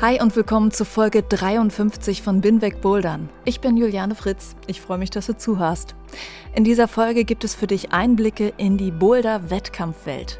[0.00, 3.28] Hi und willkommen zu Folge 53 von Binweg Bouldern.
[3.44, 4.54] Ich bin Juliane Fritz.
[4.68, 5.96] Ich freue mich, dass du zuhörst.
[6.54, 10.38] In dieser Folge gibt es für dich Einblicke in die Boulder-Wettkampfwelt.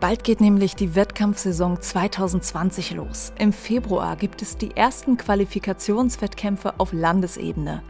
[0.00, 3.34] Bald geht nämlich die Wettkampfsaison 2020 los.
[3.38, 7.82] Im Februar gibt es die ersten Qualifikationswettkämpfe auf Landesebene.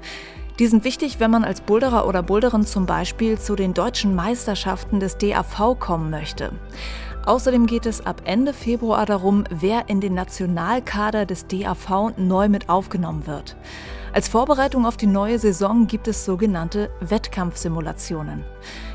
[0.58, 4.98] Die sind wichtig, wenn man als Boulderer oder Boulderin zum Beispiel zu den deutschen Meisterschaften
[4.98, 6.50] des DAV kommen möchte.
[7.26, 12.68] Außerdem geht es ab Ende Februar darum, wer in den Nationalkader des DAV neu mit
[12.68, 13.56] aufgenommen wird.
[14.12, 18.44] Als Vorbereitung auf die neue Saison gibt es sogenannte Wettkampfsimulationen.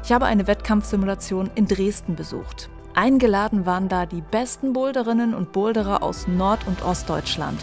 [0.04, 2.70] Ich habe eine Wettkampfsimulation in Dresden besucht.
[2.94, 7.60] Eingeladen waren da die besten Boulderinnen und Boulderer aus Nord- und Ostdeutschland.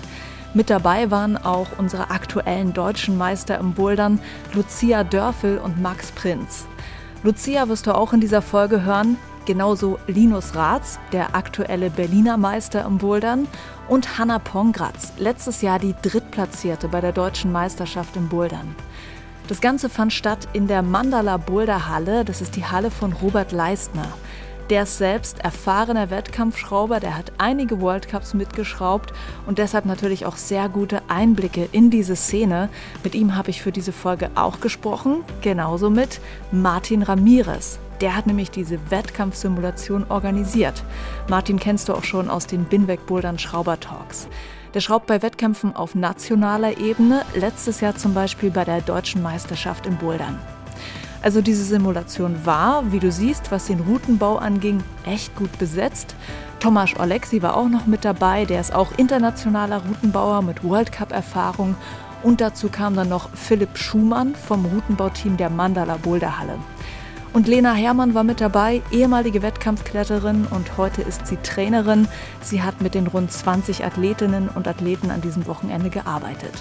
[0.53, 4.20] Mit dabei waren auch unsere aktuellen deutschen Meister im Bouldern,
[4.53, 6.67] Lucia Dörfel und Max Prinz.
[7.22, 9.17] Lucia wirst du auch in dieser Folge hören.
[9.47, 13.47] Genauso Linus Ratz, der aktuelle Berliner Meister im Bouldern,
[13.88, 18.75] und Hanna Pongratz, letztes Jahr die Drittplatzierte bei der deutschen Meisterschaft im Bouldern.
[19.47, 23.53] Das Ganze fand statt in der Mandala Boulder Halle, das ist die Halle von Robert
[23.53, 24.08] Leistner.
[24.69, 29.12] Der ist selbst erfahrener Wettkampfschrauber, der hat einige World Cups mitgeschraubt
[29.47, 32.69] und deshalb natürlich auch sehr gute Einblicke in diese Szene.
[33.05, 37.78] Mit ihm habe ich für diese Folge auch gesprochen, genauso mit Martin Ramirez.
[38.00, 40.83] Der hat nämlich diese Wettkampfsimulation organisiert.
[41.28, 44.28] Martin kennst du auch schon aus den Binweg Bouldern Schrauber Talks.
[44.75, 49.86] Der schraubt bei Wettkämpfen auf nationaler Ebene, letztes Jahr zum Beispiel bei der deutschen Meisterschaft
[49.86, 50.38] im Bouldern.
[51.22, 56.15] Also diese Simulation war, wie du siehst, was den Routenbau anging, echt gut besetzt.
[56.60, 61.12] Tomasz Olexi war auch noch mit dabei, der ist auch internationaler Routenbauer mit World Cup
[61.12, 61.75] Erfahrung
[62.22, 66.59] und dazu kam dann noch Philipp Schumann vom Routenbauteam der Mandala Boulderhalle.
[67.36, 72.08] Und Lena Hermann war mit dabei, ehemalige Wettkampfkletterin und heute ist sie Trainerin.
[72.41, 76.54] Sie hat mit den rund 20 Athletinnen und Athleten an diesem Wochenende gearbeitet.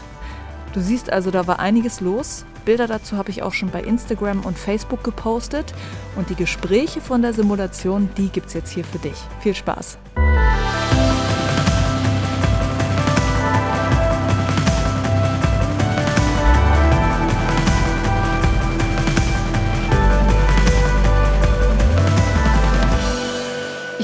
[0.73, 2.43] Du siehst also, da war einiges los.
[2.65, 5.73] Bilder dazu habe ich auch schon bei Instagram und Facebook gepostet.
[6.17, 9.15] Und die Gespräche von der Simulation, die gibt es jetzt hier für dich.
[9.39, 9.97] Viel Spaß!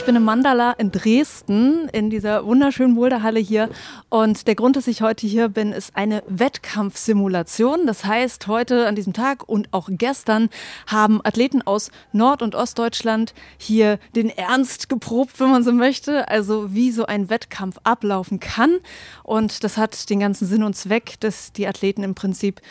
[0.06, 3.70] Bin im Mandala in Dresden, in dieser wunderschönen Boulderhalle hier.
[4.10, 7.86] Und der Grund, dass ich heute hier bin, ist eine Wettkampfsimulation.
[7.86, 10.50] Das heißt, heute an diesem Tag und auch gestern
[10.88, 16.28] haben Athleten aus Nord- und Ostdeutschland hier den Ernst geprobt, wenn man so möchte.
[16.30, 18.78] Also wie so ein Wettkampf ablaufen kann.
[19.24, 22.62] Und das hat den ganzen Sinn und Zweck, dass die Athleten im Prinzip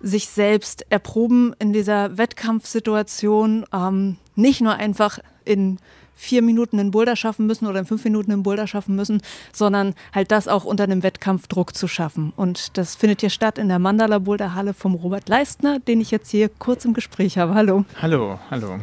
[0.00, 3.66] sich selbst erproben in dieser Wettkampfsituation.
[3.72, 5.78] Ähm, nicht nur einfach in
[6.14, 9.22] vier Minuten einen Boulder schaffen müssen oder in fünf Minuten einen Boulder schaffen müssen,
[9.52, 12.32] sondern halt das auch unter einem Wettkampfdruck zu schaffen.
[12.36, 16.10] Und das findet hier statt in der Mandala Boulder Halle vom Robert Leistner, den ich
[16.10, 17.54] jetzt hier kurz im Gespräch habe.
[17.54, 17.84] Hallo.
[18.00, 18.78] Hallo, hallo.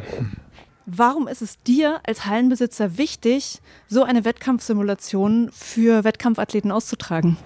[0.90, 7.36] Warum ist es dir als Hallenbesitzer wichtig, so eine Wettkampfsimulation für Wettkampfathleten auszutragen?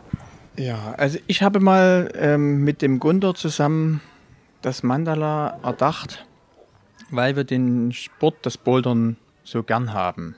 [0.56, 4.00] Ja, also ich habe mal ähm, mit dem Gunder zusammen
[4.60, 6.24] das Mandala erdacht,
[7.10, 10.36] weil wir den Sport, das Bouldern so gern haben.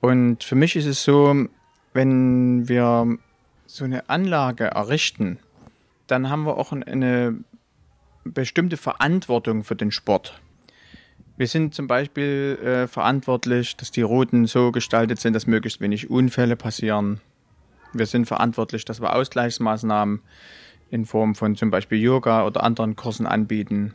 [0.00, 1.46] Und für mich ist es so,
[1.92, 3.18] wenn wir
[3.66, 5.38] so eine Anlage errichten,
[6.06, 7.36] dann haben wir auch eine
[8.24, 10.40] bestimmte Verantwortung für den Sport.
[11.36, 16.10] Wir sind zum Beispiel äh, verantwortlich, dass die Routen so gestaltet sind, dass möglichst wenig
[16.10, 17.20] Unfälle passieren.
[17.92, 20.20] Wir sind verantwortlich, dass wir Ausgleichsmaßnahmen
[20.90, 23.94] in Form von zum Beispiel Yoga oder anderen Kursen anbieten.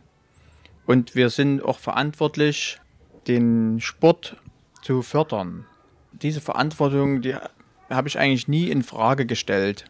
[0.86, 2.80] Und wir sind auch verantwortlich,
[3.28, 4.38] den Sport
[4.82, 5.66] zu fördern.
[6.12, 7.36] Diese Verantwortung, die
[7.90, 9.86] habe ich eigentlich nie in Frage gestellt.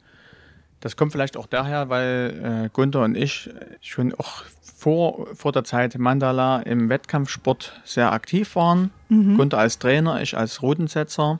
[0.79, 3.49] Das kommt vielleicht auch daher, weil äh, Gunther und ich
[3.81, 8.91] schon auch vor, vor der Zeit Mandala im Wettkampfsport sehr aktiv waren.
[9.07, 9.37] Mhm.
[9.37, 11.39] Gunther als Trainer, ich als Routensetzer.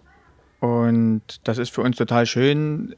[0.62, 2.96] Und das ist für uns total schön,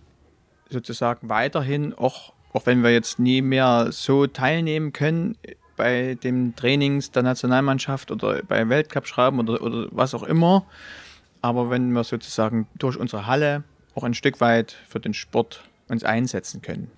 [0.70, 5.36] sozusagen weiterhin, auch, auch wenn wir jetzt nie mehr so teilnehmen können,
[5.76, 10.66] bei den Trainings der Nationalmannschaft oder bei Weltcup schreiben oder, oder was auch immer.
[11.42, 13.64] Aber wenn wir sozusagen durch unsere Halle
[13.96, 16.92] auch ein Stück weit für den Sport uns einsetzen können.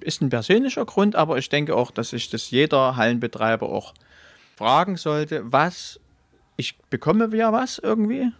[0.00, 3.94] Ist ein persönlicher Grund, aber ich denke auch, dass sich das jeder Hallenbetreiber auch
[4.56, 6.00] fragen sollte, was
[6.56, 8.30] ich bekomme ja was irgendwie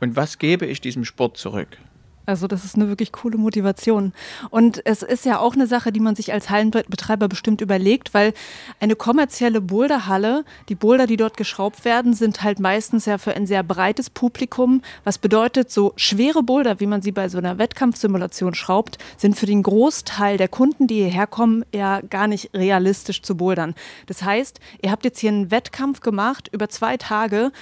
[0.00, 1.78] und was gebe ich diesem Sport zurück.
[2.26, 4.12] Also das ist eine wirklich coole Motivation.
[4.50, 8.32] Und es ist ja auch eine Sache, die man sich als Hallenbetreiber bestimmt überlegt, weil
[8.80, 13.46] eine kommerzielle Boulderhalle, die Boulder, die dort geschraubt werden, sind halt meistens ja für ein
[13.46, 14.82] sehr breites Publikum.
[15.04, 19.46] Was bedeutet, so schwere Boulder, wie man sie bei so einer Wettkampfsimulation schraubt, sind für
[19.46, 23.74] den Großteil der Kunden, die hierher kommen, ja gar nicht realistisch zu bouldern.
[24.06, 27.52] Das heißt, ihr habt jetzt hier einen Wettkampf gemacht über zwei Tage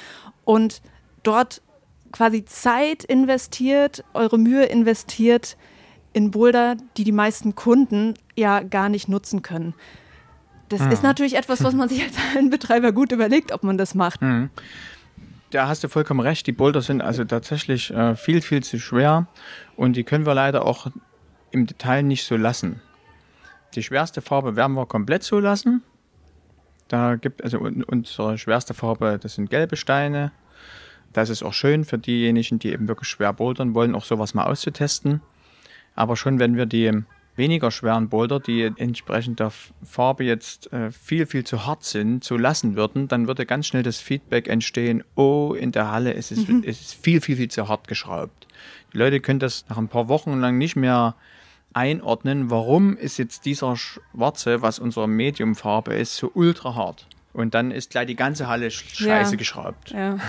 [0.44, 0.82] und
[1.22, 1.62] dort
[2.12, 5.56] quasi Zeit investiert, eure Mühe investiert
[6.12, 9.74] in Boulder, die die meisten Kunden ja gar nicht nutzen können.
[10.68, 10.92] Das mhm.
[10.92, 14.22] ist natürlich etwas, was man sich als Hallenbetreiber gut überlegt, ob man das macht.
[14.22, 14.50] Mhm.
[15.50, 16.46] Da hast du vollkommen recht.
[16.46, 19.26] Die Boulder sind also tatsächlich äh, viel, viel zu schwer
[19.76, 20.86] und die können wir leider auch
[21.50, 22.80] im Detail nicht so lassen.
[23.74, 25.82] Die schwerste Farbe werden wir komplett so lassen.
[26.88, 30.32] Da gibt also unsere schwerste Farbe, das sind gelbe Steine.
[31.12, 34.44] Das ist auch schön für diejenigen, die eben wirklich schwer bouldern wollen, auch sowas mal
[34.44, 35.20] auszutesten.
[35.94, 37.02] Aber schon wenn wir die
[37.36, 42.36] weniger schweren Boulder, die entsprechend der Farbe jetzt äh, viel, viel zu hart sind, zu
[42.36, 46.46] lassen würden, dann würde ganz schnell das Feedback entstehen, oh, in der Halle ist es,
[46.46, 46.62] mhm.
[46.62, 48.46] ist viel, viel, viel zu hart geschraubt.
[48.92, 51.14] Die Leute können das nach ein paar Wochen lang nicht mehr
[51.72, 57.06] einordnen, warum ist jetzt dieser Schwarze, was unsere Mediumfarbe ist, so ultra hart.
[57.32, 59.36] Und dann ist gleich die ganze Halle scheiße ja.
[59.38, 59.90] geschraubt.
[59.90, 60.18] Ja.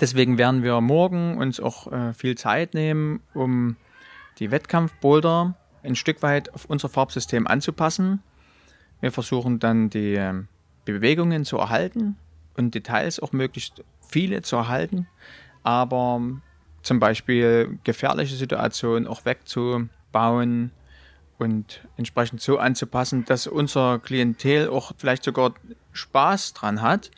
[0.00, 3.76] Deswegen werden wir morgen uns auch äh, viel Zeit nehmen, um
[4.38, 8.22] die Wettkampfboulder ein Stück weit auf unser Farbsystem anzupassen.
[9.00, 10.34] Wir versuchen dann die äh,
[10.84, 12.16] Bewegungen zu erhalten
[12.56, 15.06] und Details auch möglichst viele zu erhalten,
[15.62, 16.20] aber
[16.82, 20.72] zum Beispiel gefährliche Situationen auch wegzubauen
[21.38, 25.54] und entsprechend so anzupassen, dass unser Klientel auch vielleicht sogar
[25.92, 27.10] Spaß dran hat,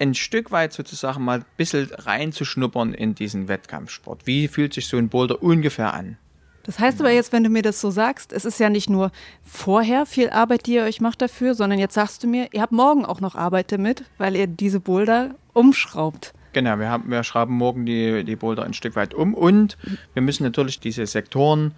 [0.00, 4.26] ein Stück weit sozusagen mal ein bisschen reinzuschnuppern in diesen Wettkampfsport.
[4.26, 6.16] Wie fühlt sich so ein Boulder ungefähr an?
[6.64, 9.12] Das heißt aber jetzt, wenn du mir das so sagst, es ist ja nicht nur
[9.42, 12.72] vorher viel Arbeit, die ihr euch macht dafür, sondern jetzt sagst du mir, ihr habt
[12.72, 16.34] morgen auch noch Arbeit damit, weil ihr diese Boulder umschraubt.
[16.52, 19.78] Genau, wir, haben, wir schrauben morgen die, die Boulder ein Stück weit um und
[20.14, 21.74] wir müssen natürlich diese Sektoren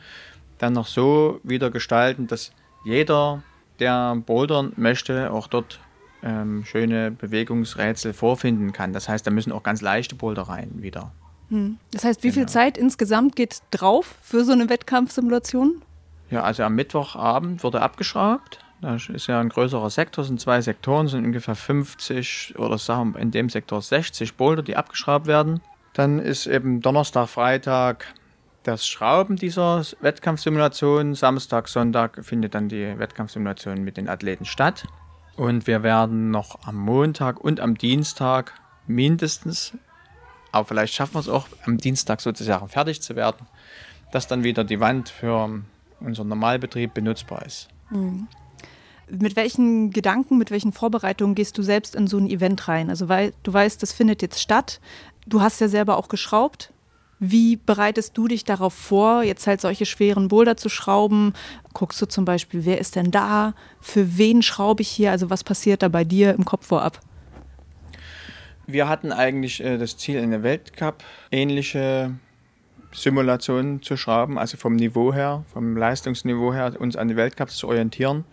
[0.59, 2.53] dann noch so wieder gestalten, dass
[2.85, 3.43] jeder,
[3.79, 5.81] der bouldern möchte, auch dort
[6.23, 8.93] ähm, schöne Bewegungsrätsel vorfinden kann.
[8.93, 11.13] Das heißt, da müssen auch ganz leichte Boulder rein wieder.
[11.49, 11.79] Hm.
[11.91, 12.41] Das heißt, wie genau.
[12.41, 15.83] viel Zeit insgesamt geht drauf für so eine Wettkampfsimulation?
[16.31, 18.59] Ja, also am Mittwochabend wurde abgeschraubt.
[18.81, 23.31] Da ist ja ein größerer Sektor, sind zwei Sektoren, sind ungefähr 50 oder sagen in
[23.31, 25.61] dem Sektor 60 Boulder, die abgeschraubt werden.
[25.93, 28.07] Dann ist eben Donnerstag, Freitag
[28.65, 31.15] das Schrauben dieser Wettkampfsimulation.
[31.15, 34.85] Samstag, Sonntag findet dann die Wettkampfsimulation mit den Athleten statt.
[35.37, 38.53] Und wir werden noch am Montag und am Dienstag
[38.87, 39.73] mindestens,
[40.51, 43.47] aber vielleicht schaffen wir es auch, am Dienstag sozusagen fertig zu werden,
[44.13, 45.63] dass dann wieder die Wand für
[46.01, 47.69] unseren Normalbetrieb benutzbar ist.
[47.91, 48.29] Mhm.
[49.09, 52.89] Mit welchen Gedanken, mit welchen Vorbereitungen gehst du selbst in so ein Event rein?
[52.89, 54.81] Also weil du weißt, das findet jetzt statt.
[55.27, 56.72] Du hast ja selber auch geschraubt.
[57.25, 61.35] Wie bereitest du dich darauf vor, jetzt halt solche schweren Boulder zu schrauben?
[61.73, 63.55] Guckst du zum Beispiel, wer ist denn da?
[63.81, 65.13] Für wen schraube ich hier?
[65.13, 66.99] Also was passiert da bei dir im Kopf vorab?
[68.67, 72.13] Wir hatten eigentlich äh, das Ziel, eine Weltcup-ähnliche
[72.91, 77.69] Simulation zu schrauben, also vom Niveau her, vom Leistungsniveau her, uns an die Weltcups zu
[77.69, 78.25] orientieren.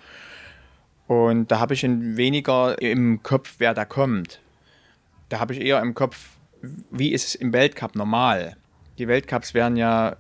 [1.06, 4.42] Und da habe ich weniger im Kopf, wer da kommt.
[5.30, 6.30] Da habe ich eher im Kopf,
[6.90, 8.56] wie ist es im Weltcup normal?
[9.00, 10.16] Die Weltcups werden ja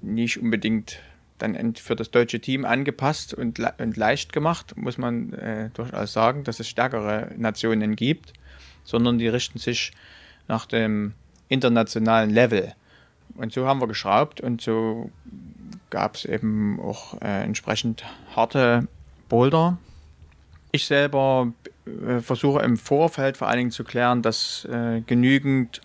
[0.00, 0.98] nicht unbedingt
[1.38, 6.12] dann für das deutsche Team angepasst und, le und leicht gemacht, muss man äh, durchaus
[6.12, 8.32] sagen, dass es stärkere Nationen gibt,
[8.84, 9.92] sondern die richten sich
[10.48, 11.12] nach dem
[11.48, 12.72] internationalen Level.
[13.34, 15.10] Und so haben wir geschraubt und so
[15.90, 18.04] gab es eben auch äh, entsprechend
[18.34, 18.86] harte
[19.28, 19.78] Boulder.
[20.70, 21.52] Ich selber
[21.86, 25.80] äh, versuche im Vorfeld vor allen Dingen zu klären, dass äh, genügend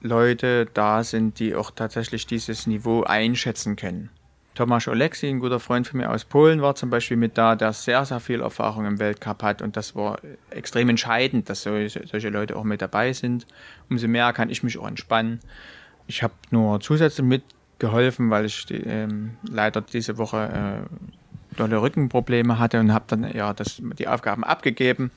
[0.00, 4.10] Leute da sind, die auch tatsächlich dieses Niveau einschätzen können.
[4.54, 7.72] Tomasz Oleksi, ein guter Freund von mir aus Polen, war zum Beispiel mit da, der
[7.72, 10.18] sehr, sehr viel Erfahrung im Weltcup hat und das war
[10.50, 13.46] extrem entscheidend, dass solche, solche Leute auch mit dabei sind.
[13.88, 15.40] Umso mehr kann ich mich auch entspannen.
[16.08, 22.58] Ich habe nur zusätzlich mitgeholfen, weil ich die, ähm, leider diese Woche äh, dolle Rückenprobleme
[22.58, 25.10] hatte und habe dann ja das, die Aufgaben abgegeben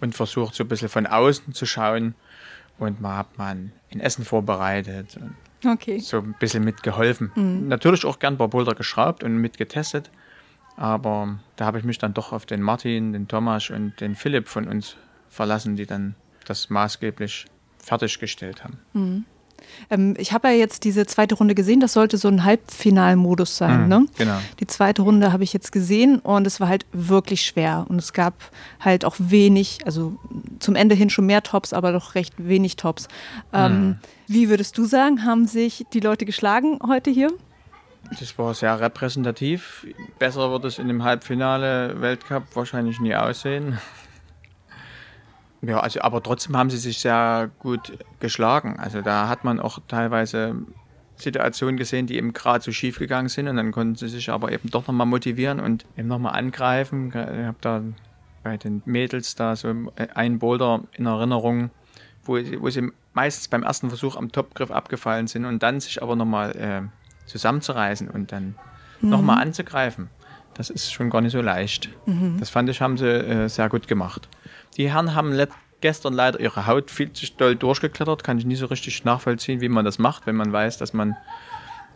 [0.00, 2.14] und versucht so ein bisschen von außen zu schauen
[2.78, 5.18] und man hat man in Essen vorbereitet.
[5.64, 5.98] okay.
[5.98, 7.32] so ein bisschen mitgeholfen.
[7.34, 7.68] Mhm.
[7.68, 10.10] Natürlich auch gern ein paar Boulder geschraubt und mitgetestet.
[10.76, 14.48] Aber da habe ich mich dann doch auf den Martin, den Thomas und den Philipp
[14.48, 14.96] von uns
[15.28, 16.14] verlassen, die dann
[16.46, 17.46] das maßgeblich
[17.78, 18.78] fertiggestellt haben.
[18.92, 19.24] Mhm.
[19.90, 23.82] Ähm, ich habe ja jetzt diese zweite Runde gesehen, das sollte so ein Halbfinalmodus sein.
[23.82, 24.06] Mhm, ne?
[24.16, 24.38] Genau.
[24.60, 27.86] Die zweite Runde habe ich jetzt gesehen und es war halt wirklich schwer.
[27.88, 28.34] Und es gab
[28.80, 30.16] halt auch wenig, also
[30.58, 33.08] zum Ende hin schon mehr Tops, aber doch recht wenig Tops.
[33.52, 33.98] Ähm, mhm.
[34.26, 37.30] Wie würdest du sagen, haben sich die Leute geschlagen heute hier?
[38.18, 39.86] Das war sehr repräsentativ.
[40.18, 43.78] Besser wird es in dem Halbfinale Weltcup wahrscheinlich nie aussehen.
[45.60, 48.76] Ja, also aber trotzdem haben sie sich sehr gut geschlagen.
[48.78, 50.54] Also da hat man auch teilweise
[51.16, 54.52] Situationen gesehen, die eben gerade so schief gegangen sind und dann konnten sie sich aber
[54.52, 57.08] eben doch nochmal motivieren und eben nochmal angreifen.
[57.08, 57.82] Ich habe da
[58.44, 59.74] bei den Mädels da so
[60.14, 61.70] einen Boulder in Erinnerung,
[62.24, 66.14] wo, wo sie meistens beim ersten Versuch am Topgriff abgefallen sind und dann sich aber
[66.14, 66.82] nochmal äh,
[67.26, 68.54] zusammenzureißen und dann
[69.00, 69.10] mhm.
[69.10, 70.08] nochmal anzugreifen.
[70.54, 71.88] Das ist schon gar nicht so leicht.
[72.06, 72.36] Mhm.
[72.38, 74.28] Das fand ich, haben sie äh, sehr gut gemacht.
[74.78, 75.36] Die Herren haben
[75.80, 78.24] gestern leider ihre Haut viel zu doll durchgeklettert.
[78.24, 81.16] Kann ich nie so richtig nachvollziehen, wie man das macht, wenn man weiß, dass man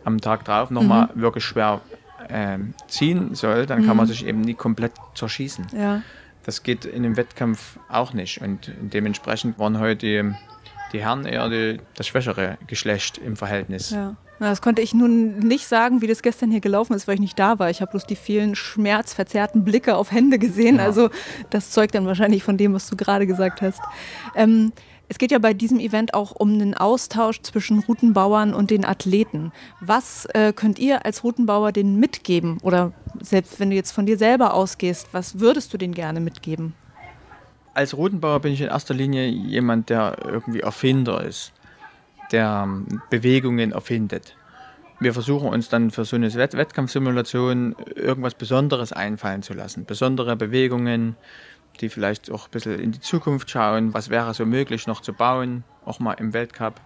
[0.03, 1.21] am Tag drauf nochmal mhm.
[1.21, 1.81] wirklich schwer
[2.27, 3.65] äh, ziehen soll.
[3.65, 3.87] Dann mhm.
[3.87, 4.11] kann man mhm.
[4.11, 5.67] sich eben nie komplett zerschießen.
[5.75, 6.01] Ja.
[6.43, 8.41] Das geht in einem Wettkampf auch nicht.
[8.41, 10.33] Und dementsprechend waren heute die,
[10.91, 13.91] die Herren eher die, das schwächere Geschlecht im Verhältnis.
[13.91, 14.17] Ja.
[14.49, 17.39] Das konnte ich nun nicht sagen, wie das gestern hier gelaufen ist, weil ich nicht
[17.39, 17.69] da war.
[17.69, 20.77] Ich habe bloß die vielen schmerzverzerrten Blicke auf Hände gesehen.
[20.77, 20.83] Ja.
[20.83, 21.09] Also
[21.49, 23.79] das zeugt dann wahrscheinlich von dem, was du gerade gesagt hast.
[24.35, 24.73] Ähm,
[25.07, 29.53] es geht ja bei diesem Event auch um den Austausch zwischen Routenbauern und den Athleten.
[29.79, 32.57] Was äh, könnt ihr als Routenbauer denen mitgeben?
[32.63, 36.73] Oder selbst wenn du jetzt von dir selber ausgehst, was würdest du denen gerne mitgeben?
[37.73, 41.52] Als Routenbauer bin ich in erster Linie jemand, der irgendwie Erfinder ist
[42.33, 42.67] der
[43.09, 44.35] Bewegungen erfindet.
[44.99, 49.85] Wir versuchen uns dann für so eine Wett Wettkampfsimulation irgendwas Besonderes einfallen zu lassen.
[49.85, 51.15] Besondere Bewegungen,
[51.81, 53.93] die vielleicht auch ein bisschen in die Zukunft schauen.
[53.93, 56.79] Was wäre so möglich noch zu bauen, auch mal im Weltcup.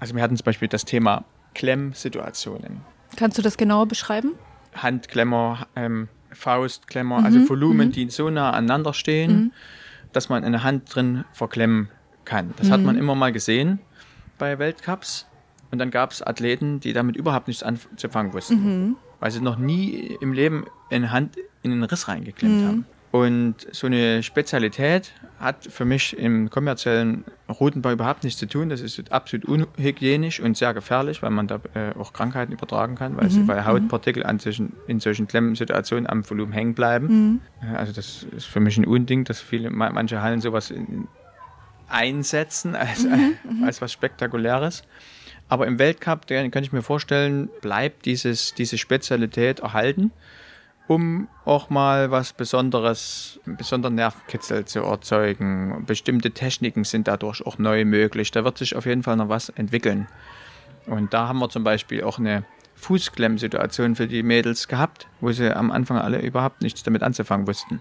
[0.00, 2.80] Also wir hatten zum Beispiel das Thema Klemmsituationen.
[3.16, 4.32] Kannst du das genauer beschreiben?
[4.74, 7.26] Handklemmer, ähm, Faustklemmer, mhm.
[7.26, 7.92] also Volumen, mhm.
[7.92, 9.52] die so nah aneinander stehen, mhm.
[10.12, 11.88] dass man eine Hand drin verklemmen
[12.24, 12.54] kann.
[12.56, 13.02] Das hat man mhm.
[13.02, 13.80] immer mal gesehen
[14.42, 15.26] bei Weltcups.
[15.70, 18.96] Und dann gab es Athleten, die damit überhaupt nichts anzufangen wussten, mhm.
[19.20, 22.66] weil sie noch nie im Leben eine Hand in den Riss reingeklemmt mhm.
[22.66, 22.86] haben.
[23.12, 28.68] Und so eine Spezialität hat für mich im kommerziellen Routenbau überhaupt nichts zu tun.
[28.68, 33.16] Das ist absolut unhygienisch und sehr gefährlich, weil man da äh, auch Krankheiten übertragen kann,
[33.16, 33.30] weil, mhm.
[33.30, 37.06] sie, weil Hautpartikel an solchen, in solchen Klemmsituationen am Volumen hängen bleiben.
[37.60, 37.76] Mhm.
[37.76, 41.06] Also das ist für mich ein Unding, dass viele, manche Hallen sowas in,
[41.88, 44.82] einsetzen als, mhm, mhm, als was Spektakuläres.
[45.48, 50.10] Aber im Weltcup, den kann ich mir vorstellen, bleibt dieses, diese Spezialität erhalten,
[50.88, 55.84] um auch mal was Besonderes, einen besonderen Nervenkitzel zu erzeugen.
[55.86, 58.30] Bestimmte Techniken sind dadurch auch neu möglich.
[58.30, 60.08] Da wird sich auf jeden Fall noch was entwickeln.
[60.86, 62.44] Und da haben wir zum Beispiel auch eine
[62.76, 67.80] Fußklemmsituation für die Mädels gehabt, wo sie am Anfang alle überhaupt nichts damit anzufangen wussten.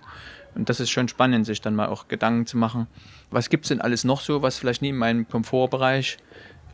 [0.55, 2.87] Und das ist schon spannend, sich dann mal auch Gedanken zu machen,
[3.29, 6.17] was gibt es denn alles noch so, was vielleicht nie in meinem Komfortbereich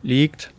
[0.02, 0.52] liegt?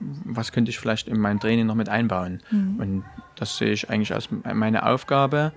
[0.00, 2.42] Was könnte ich vielleicht in mein Training noch mit einbauen?
[2.50, 2.80] Mhm.
[2.80, 3.04] Und
[3.36, 5.52] das sehe ich eigentlich als meine Aufgabe,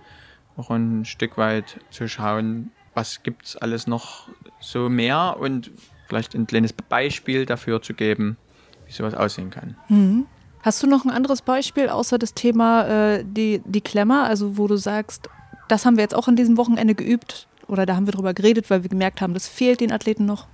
[0.58, 5.72] auch ein Stück weit zu schauen, was gibt es alles noch so mehr und
[6.08, 8.38] vielleicht ein kleines Beispiel dafür zu geben,
[8.86, 9.76] wie sowas aussehen kann.
[9.90, 10.26] Mhm.
[10.64, 14.68] Hast du noch ein anderes Beispiel außer das Thema äh, die, die Klemmer, also wo
[14.68, 15.30] du sagst,
[15.72, 18.70] das haben wir jetzt auch an diesem Wochenende geübt oder da haben wir drüber geredet,
[18.70, 20.48] weil wir gemerkt haben, das fehlt den Athleten noch?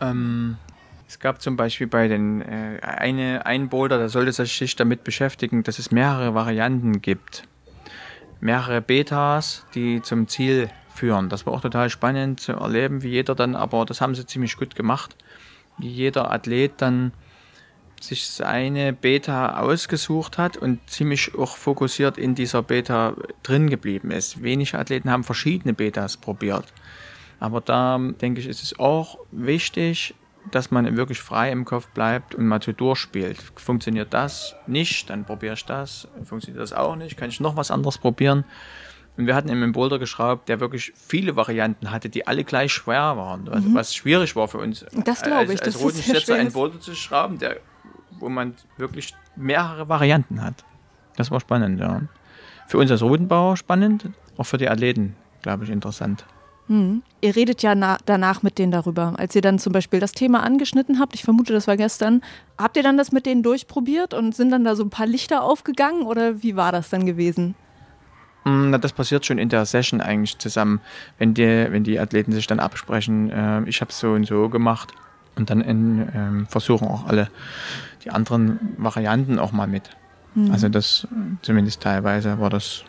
[0.00, 0.56] Ähm,
[1.06, 5.62] es gab zum Beispiel bei den äh, eine, ein Boulder, da sollte sich damit beschäftigen,
[5.62, 7.46] dass es mehrere Varianten gibt.
[8.40, 11.28] Mehrere Betas, die zum Ziel führen.
[11.28, 14.56] Das war auch total spannend zu erleben, wie jeder dann, aber das haben sie ziemlich
[14.56, 15.16] gut gemacht,
[15.78, 17.12] wie jeder Athlet dann
[18.00, 24.42] sich seine Beta ausgesucht hat und ziemlich auch fokussiert in dieser Beta drin geblieben ist.
[24.42, 26.72] Wenige Athleten haben verschiedene Betas probiert.
[27.40, 30.14] Aber da denke ich, ist es auch wichtig,
[30.50, 33.38] dass man wirklich frei im Kopf bleibt und mal so durchspielt.
[33.56, 36.08] Funktioniert das nicht, dann probiere ich das.
[36.24, 38.44] Funktioniert das auch nicht, kann ich noch was anderes probieren.
[39.16, 42.72] Und wir hatten eben einen Boulder geschraubt, der wirklich viele Varianten hatte, die alle gleich
[42.72, 43.46] schwer waren.
[43.46, 43.74] Was, mhm.
[43.74, 44.84] was schwierig war für uns.
[45.04, 45.50] Das glaube ich.
[45.50, 47.60] Als, als Rotenschätzer einen Boulder zu schrauben, der
[48.24, 50.64] wo man wirklich mehrere Varianten hat.
[51.16, 52.00] Das war spannend, ja.
[52.66, 56.24] Für uns als Routenbauer spannend, auch für die Athleten, glaube ich, interessant.
[56.68, 57.02] Hm.
[57.20, 57.74] Ihr redet ja
[58.06, 59.12] danach mit denen darüber.
[59.18, 62.22] Als ihr dann zum Beispiel das Thema angeschnitten habt, ich vermute, das war gestern,
[62.56, 65.42] habt ihr dann das mit denen durchprobiert und sind dann da so ein paar Lichter
[65.42, 67.54] aufgegangen oder wie war das dann gewesen?
[68.44, 70.80] Hm, na, das passiert schon in der Session eigentlich zusammen,
[71.18, 74.48] wenn die, wenn die Athleten sich dann absprechen, äh, ich habe es so und so
[74.48, 74.94] gemacht
[75.36, 77.28] und dann in, äh, versuchen auch alle
[78.04, 79.90] die anderen Varianten auch mal mit.
[80.34, 80.50] Mhm.
[80.50, 81.06] Also das
[81.42, 82.84] zumindest teilweise war das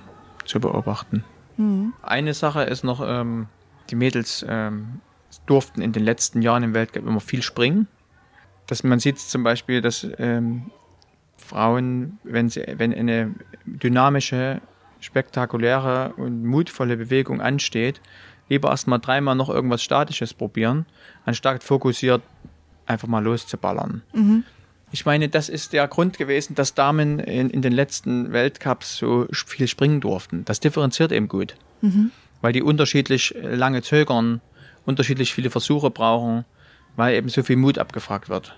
[0.45, 1.23] zu beobachten.
[1.57, 1.93] Mhm.
[2.01, 3.47] Eine Sache ist noch, ähm,
[3.89, 5.01] die Mädels ähm,
[5.45, 7.87] durften in den letzten Jahren im Weltcup immer viel springen.
[8.67, 10.71] Dass man sieht zum Beispiel, dass ähm,
[11.37, 14.61] Frauen, wenn, sie, wenn eine dynamische,
[15.01, 18.01] spektakuläre und mutvolle Bewegung ansteht,
[18.49, 20.87] lieber erstmal dreimal noch irgendwas Statisches probieren,
[21.25, 22.23] anstatt fokussiert
[22.87, 24.01] einfach mal loszuballern.
[24.13, 24.43] Mhm.
[24.91, 29.27] Ich meine, das ist der Grund gewesen, dass Damen in, in den letzten Weltcups so
[29.33, 30.45] viel springen durften.
[30.45, 31.55] Das differenziert eben gut.
[31.81, 32.11] Mhm.
[32.41, 34.41] Weil die unterschiedlich lange zögern,
[34.85, 36.45] unterschiedlich viele Versuche brauchen,
[36.95, 38.55] weil eben so viel Mut abgefragt wird.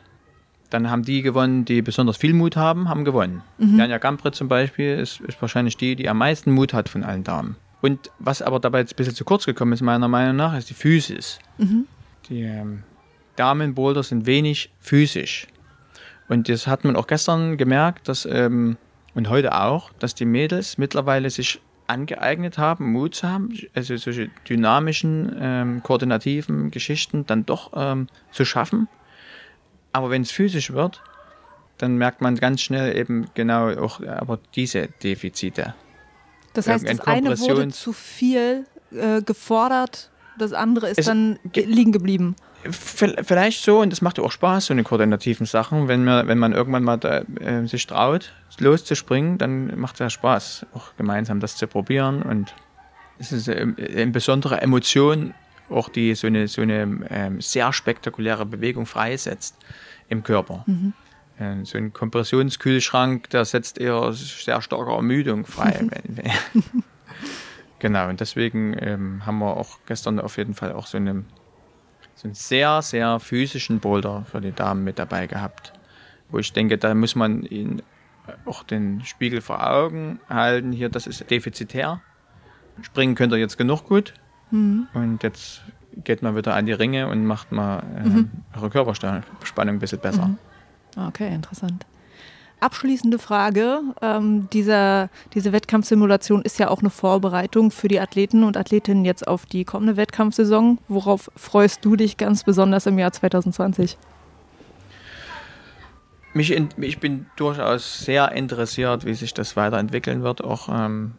[0.70, 3.42] Dann haben die gewonnen, die besonders viel Mut haben, haben gewonnen.
[3.58, 3.80] Mhm.
[3.80, 7.24] Janja Gampre zum Beispiel ist, ist wahrscheinlich die, die am meisten Mut hat von allen
[7.24, 7.56] Damen.
[7.82, 10.74] Und was aber dabei ein bisschen zu kurz gekommen ist, meiner Meinung nach, ist die
[10.74, 11.40] Physis.
[11.58, 11.86] Mhm.
[12.28, 12.84] Die ähm,
[13.38, 15.48] Damenboulder sind wenig physisch.
[16.30, 18.78] Und das hat man auch gestern gemerkt, dass, ähm,
[19.16, 24.30] und heute auch, dass die Mädels mittlerweile sich angeeignet haben, Mut zu haben, also solche
[24.48, 28.90] dynamischen, ähm, koordinativen Geschichten dann doch ähm, zu schaffen.
[29.94, 31.02] Aber wenn es physisch wird,
[31.78, 35.76] dann merkt man ganz schnell eben genau auch aber diese Defizite.
[36.54, 41.92] Das heißt, das eine wurde zu viel äh, gefordert, das andere ist es dann liegen
[41.92, 42.36] geblieben.
[42.72, 45.88] Vielleicht so, und das macht auch Spaß, so eine koordinativen Sachen.
[45.88, 50.10] Wenn man, wenn man irgendwann mal da, äh, sich traut, loszuspringen, dann macht es ja
[50.10, 52.22] Spaß, auch gemeinsam das zu probieren.
[52.22, 52.54] Und
[53.20, 55.34] es ist eine, eine besondere Emotion,
[55.70, 59.56] auch die so eine, so eine ähm, sehr spektakuläre Bewegung freisetzt
[60.10, 60.64] im Körper.
[60.66, 60.94] Mhm.
[61.40, 65.86] Äh, so ein Kompressionskühlschrank, der setzt eher sehr starke Ermüdung frei.
[67.80, 71.26] genau, und deswegen ähm, haben wir auch gestern auf jeden Fall auch so eine
[72.18, 75.72] so einen sehr, sehr physischen Boulder für die Damen mit dabei gehabt.
[76.30, 77.82] Wo ich denke, da muss man ihnen
[78.46, 80.72] auch den Spiegel vor Augen halten.
[80.72, 82.02] Hier, das ist defizitär.
[82.82, 84.14] Springen könnt ihr jetzt genug gut.
[84.52, 84.88] Mhm.
[84.94, 85.62] Und jetzt
[86.04, 88.32] geht man wieder an die Ringe und macht mal äh, mhm.
[88.56, 90.28] eure Körperspannung ein bisschen besser.
[90.28, 90.38] Mhm.
[91.08, 91.86] Okay, interessant
[92.60, 93.82] abschließende Frage.
[94.02, 99.28] Ähm, dieser, diese Wettkampfsimulation ist ja auch eine Vorbereitung für die Athleten und Athletinnen jetzt
[99.28, 100.80] auf die kommende Wettkampfsaison.
[100.88, 103.98] Worauf freust du dich ganz besonders im Jahr 2020?
[106.34, 111.14] Mich in, ich bin durchaus sehr interessiert, wie sich das weiterentwickeln wird, auch ähm,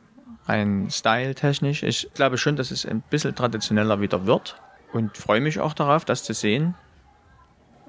[0.46, 1.82] rein styletechnisch.
[1.82, 4.60] Ich glaube schon, dass es ein bisschen traditioneller wieder wird
[4.92, 6.74] und freue mich auch darauf, das zu sehen,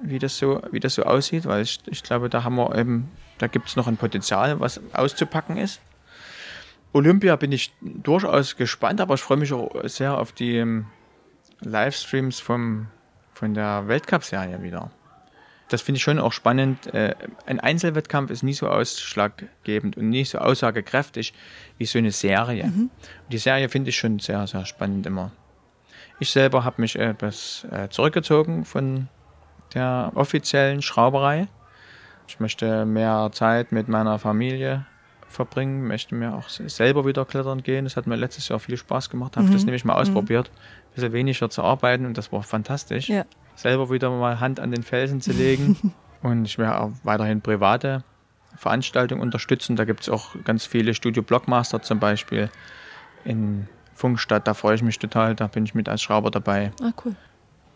[0.02, 3.10] wie das so, wie das so aussieht, weil ich, ich glaube, da haben wir eben
[3.40, 5.80] da gibt es noch ein Potenzial, was auszupacken ist.
[6.92, 10.86] Olympia bin ich durchaus gespannt, aber ich freue mich auch sehr auf die ähm,
[11.60, 12.88] Livestreams vom,
[13.32, 14.90] von der Weltcup-Serie wieder.
[15.68, 16.92] Das finde ich schon auch spannend.
[16.92, 17.14] Äh,
[17.46, 21.32] ein Einzelwettkampf ist nie so ausschlaggebend und nicht so aussagekräftig
[21.78, 22.66] wie so eine Serie.
[22.66, 22.90] Mhm.
[23.30, 25.30] Die Serie finde ich schon sehr, sehr spannend immer.
[26.18, 29.08] Ich selber habe mich etwas äh, zurückgezogen von
[29.72, 31.48] der offiziellen Schrauberei
[32.30, 34.86] ich möchte mehr Zeit mit meiner Familie
[35.26, 37.84] verbringen, möchte mir auch selber wieder klettern gehen.
[37.84, 39.52] Das hat mir letztes Jahr viel Spaß gemacht, habe mhm.
[39.52, 40.00] ich das nämlich mal mhm.
[40.00, 40.50] ausprobiert.
[40.50, 43.08] Ein bisschen weniger zu arbeiten und das war fantastisch.
[43.08, 43.24] Ja.
[43.56, 45.92] Selber wieder mal Hand an den Felsen zu legen.
[46.22, 48.04] und ich werde auch weiterhin private
[48.56, 49.74] Veranstaltungen unterstützen.
[49.74, 52.48] Da gibt es auch ganz viele Studio Blockmaster zum Beispiel
[53.24, 54.46] in Funkstadt.
[54.46, 55.34] Da freue ich mich total.
[55.34, 56.70] Da bin ich mit als Schrauber dabei.
[56.80, 57.16] Ah, cool.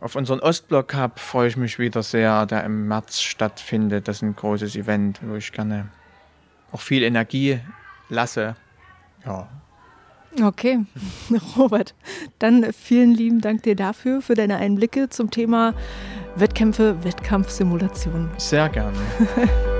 [0.04, 4.06] Auf unseren Ostblock Cup freue ich mich wieder sehr, der im März stattfindet.
[4.06, 5.88] Das ist ein großes Event, wo ich gerne
[6.72, 7.58] auch viel Energie
[8.10, 8.54] lasse.
[9.24, 9.48] Ja.
[10.42, 10.80] Okay,
[11.56, 11.94] Robert,
[12.38, 15.72] dann vielen lieben Dank dir dafür, für deine Einblicke zum Thema
[16.36, 18.28] Wettkämpfe, Wettkampfsimulation.
[18.36, 18.98] Sehr gerne.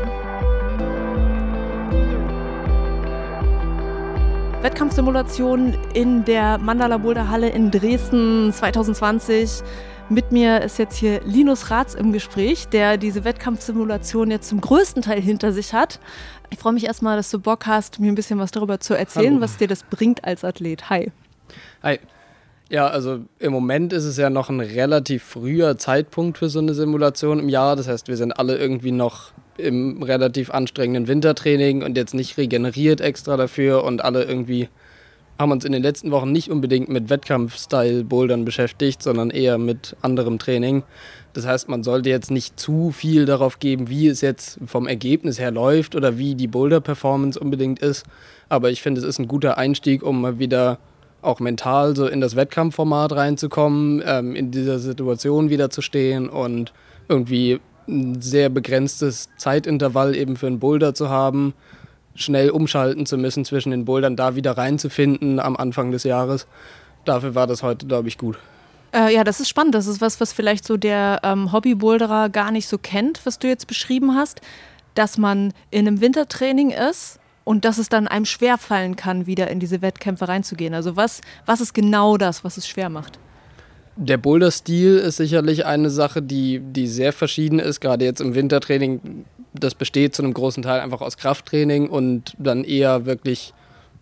[4.62, 9.62] Wettkampfsimulation in der Mandala Boulder Halle in Dresden 2020.
[10.10, 15.00] Mit mir ist jetzt hier Linus Ratz im Gespräch, der diese Wettkampfsimulation jetzt zum größten
[15.00, 15.98] Teil hinter sich hat.
[16.50, 19.32] Ich freue mich erstmal, dass du Bock hast, mir ein bisschen was darüber zu erzählen,
[19.32, 19.40] Hallo.
[19.40, 20.90] was dir das bringt als Athlet.
[20.90, 21.10] Hi.
[21.82, 21.98] Hi.
[22.68, 26.74] Ja, also im Moment ist es ja noch ein relativ früher Zeitpunkt für so eine
[26.74, 27.74] Simulation im Jahr.
[27.74, 33.00] Das heißt, wir sind alle irgendwie noch im relativ anstrengenden Wintertraining und jetzt nicht regeneriert
[33.00, 34.68] extra dafür und alle irgendwie
[35.38, 40.38] haben uns in den letzten Wochen nicht unbedingt mit Wettkampf-Style-Bouldern beschäftigt, sondern eher mit anderem
[40.38, 40.84] Training.
[41.32, 45.40] Das heißt, man sollte jetzt nicht zu viel darauf geben, wie es jetzt vom Ergebnis
[45.40, 48.04] her läuft oder wie die Boulder-Performance unbedingt ist.
[48.48, 50.78] Aber ich finde, es ist ein guter Einstieg, um mal wieder
[51.22, 56.72] auch mental so in das Wettkampfformat reinzukommen, ähm, in dieser Situation wieder zu stehen und
[57.08, 61.54] irgendwie ein sehr begrenztes Zeitintervall eben für einen Boulder zu haben,
[62.14, 66.46] schnell umschalten zu müssen zwischen den Bouldern, da wieder reinzufinden am Anfang des Jahres.
[67.04, 68.38] Dafür war das heute, glaube ich, gut.
[68.94, 69.74] Äh, ja, das ist spannend.
[69.74, 73.48] Das ist was, was vielleicht so der ähm, Hobby-Boulderer gar nicht so kennt, was du
[73.48, 74.40] jetzt beschrieben hast,
[74.94, 79.60] dass man in einem Wintertraining ist und dass es dann einem schwerfallen kann, wieder in
[79.60, 80.74] diese Wettkämpfe reinzugehen.
[80.74, 83.18] Also was, was ist genau das, was es schwer macht?
[83.96, 89.24] Der Boulder-Stil ist sicherlich eine Sache, die, die sehr verschieden ist, gerade jetzt im Wintertraining.
[89.54, 93.54] Das besteht zu einem großen Teil einfach aus Krafttraining und dann eher wirklich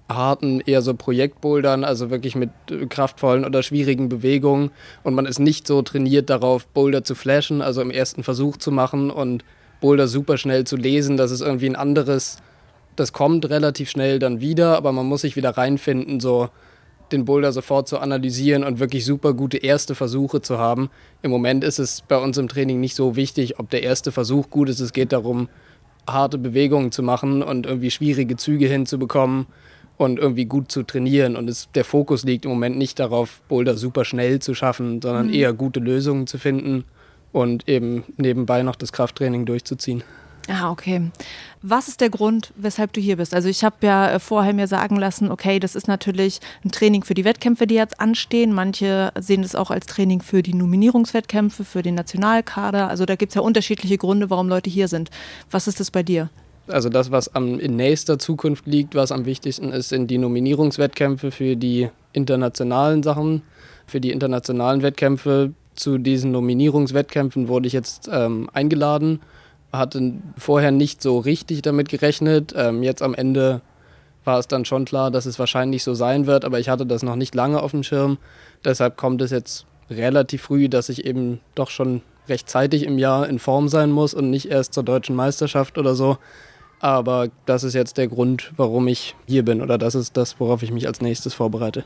[0.08, 2.50] harten, eher so Projektbouldern, also wirklich mit
[2.90, 4.70] kraftvollen oder schwierigen Bewegungen.
[5.02, 8.70] Und man ist nicht so trainiert darauf, Boulder zu flashen, also im ersten Versuch zu
[8.70, 9.44] machen und
[9.80, 11.16] Boulder super schnell zu lesen.
[11.16, 12.38] Das ist irgendwie ein anderes,
[12.96, 16.48] das kommt relativ schnell dann wieder, aber man muss sich wieder reinfinden, so
[17.12, 20.90] den Boulder sofort zu analysieren und wirklich super gute erste Versuche zu haben.
[21.22, 24.50] Im Moment ist es bei uns im Training nicht so wichtig, ob der erste Versuch
[24.50, 24.80] gut ist.
[24.80, 25.48] Es geht darum,
[26.08, 29.46] harte Bewegungen zu machen und irgendwie schwierige Züge hinzubekommen
[29.96, 31.36] und irgendwie gut zu trainieren.
[31.36, 35.28] Und es, der Fokus liegt im Moment nicht darauf, Boulder super schnell zu schaffen, sondern
[35.28, 35.34] mhm.
[35.34, 36.84] eher gute Lösungen zu finden
[37.30, 40.02] und eben nebenbei noch das Krafttraining durchzuziehen.
[40.48, 41.10] Ah, okay.
[41.62, 43.34] Was ist der Grund, weshalb du hier bist?
[43.34, 47.04] Also ich habe ja äh, vorher mir sagen lassen, okay, das ist natürlich ein Training
[47.04, 48.52] für die Wettkämpfe, die jetzt anstehen.
[48.52, 52.88] Manche sehen es auch als Training für die Nominierungswettkämpfe, für den Nationalkader.
[52.88, 55.10] Also da gibt es ja unterschiedliche Gründe, warum Leute hier sind.
[55.50, 56.30] Was ist das bei dir?
[56.66, 61.30] Also das, was am, in nächster Zukunft liegt, was am wichtigsten ist, sind die Nominierungswettkämpfe
[61.30, 63.42] für die internationalen Sachen,
[63.86, 65.52] für die internationalen Wettkämpfe.
[65.74, 69.20] Zu diesen Nominierungswettkämpfen wurde ich jetzt ähm, eingeladen
[69.72, 72.54] hatte vorher nicht so richtig damit gerechnet.
[72.56, 73.62] Ähm, jetzt am Ende
[74.24, 77.02] war es dann schon klar, dass es wahrscheinlich so sein wird, aber ich hatte das
[77.02, 78.18] noch nicht lange auf dem Schirm.
[78.64, 83.38] Deshalb kommt es jetzt relativ früh, dass ich eben doch schon rechtzeitig im Jahr in
[83.38, 86.18] Form sein muss und nicht erst zur deutschen Meisterschaft oder so.
[86.78, 90.62] Aber das ist jetzt der Grund, warum ich hier bin oder das ist das, worauf
[90.62, 91.84] ich mich als nächstes vorbereite.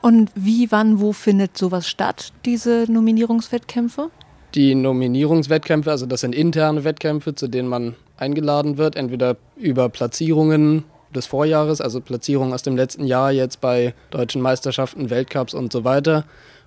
[0.00, 4.10] Und wie, wann, wo findet sowas statt, diese Nominierungswettkämpfe?
[4.54, 10.84] Die Nominierungswettkämpfe, also das sind interne Wettkämpfe, zu denen man eingeladen wird, entweder über Platzierungen
[11.14, 15.84] des Vorjahres, also Platzierungen aus dem letzten Jahr jetzt bei deutschen Meisterschaften, Weltcups und so
[15.84, 16.24] weiter.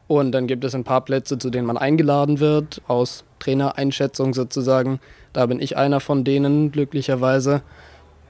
[0.07, 4.99] Und dann gibt es ein paar Plätze, zu denen man eingeladen wird, aus Trainereinschätzung sozusagen.
[5.33, 7.61] Da bin ich einer von denen, glücklicherweise.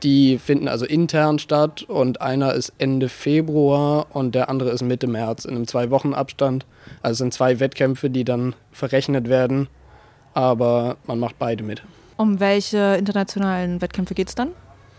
[0.03, 5.07] Die finden also intern statt und einer ist Ende Februar und der andere ist Mitte
[5.07, 6.65] März in einem Zwei-Wochen-Abstand.
[7.01, 9.67] Also es sind zwei Wettkämpfe, die dann verrechnet werden,
[10.33, 11.81] aber man macht beide mit.
[12.15, 14.49] Um welche internationalen Wettkämpfe geht es dann?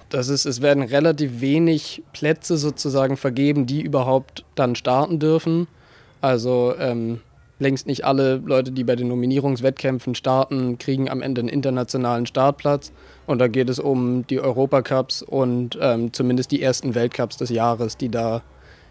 [0.09, 5.69] Das ist, es werden relativ wenig Plätze sozusagen vergeben, die überhaupt dann starten dürfen.
[6.21, 7.21] Also ähm,
[7.59, 12.93] längst nicht alle Leute, die bei den Nominierungswettkämpfen starten, kriegen am Ende einen internationalen Startplatz.
[13.27, 17.97] Und da geht es um die Europacups und ähm, zumindest die ersten Weltcups des Jahres,
[17.97, 18.43] die da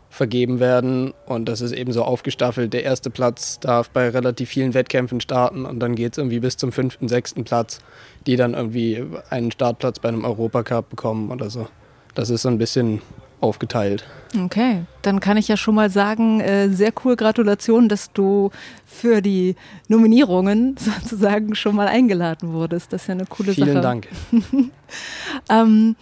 [0.10, 1.14] vergeben werden.
[1.26, 2.74] Und das ist eben so aufgestaffelt.
[2.74, 6.58] Der erste Platz darf bei relativ vielen Wettkämpfen starten und dann geht es irgendwie bis
[6.58, 7.80] zum fünften, sechsten Platz,
[8.26, 11.68] die dann irgendwie einen Startplatz bei einem Europacup bekommen oder so.
[12.16, 13.02] Das ist so ein bisschen
[13.40, 14.06] aufgeteilt.
[14.38, 18.52] Okay, dann kann ich ja schon mal sagen, äh, sehr cool, Gratulation, dass du
[18.86, 19.56] für die
[19.88, 22.94] Nominierungen sozusagen schon mal eingeladen wurdest.
[22.94, 23.82] Das ist ja eine coole Vielen Sache.
[23.82, 24.08] Dank.
[25.50, 25.96] ähm,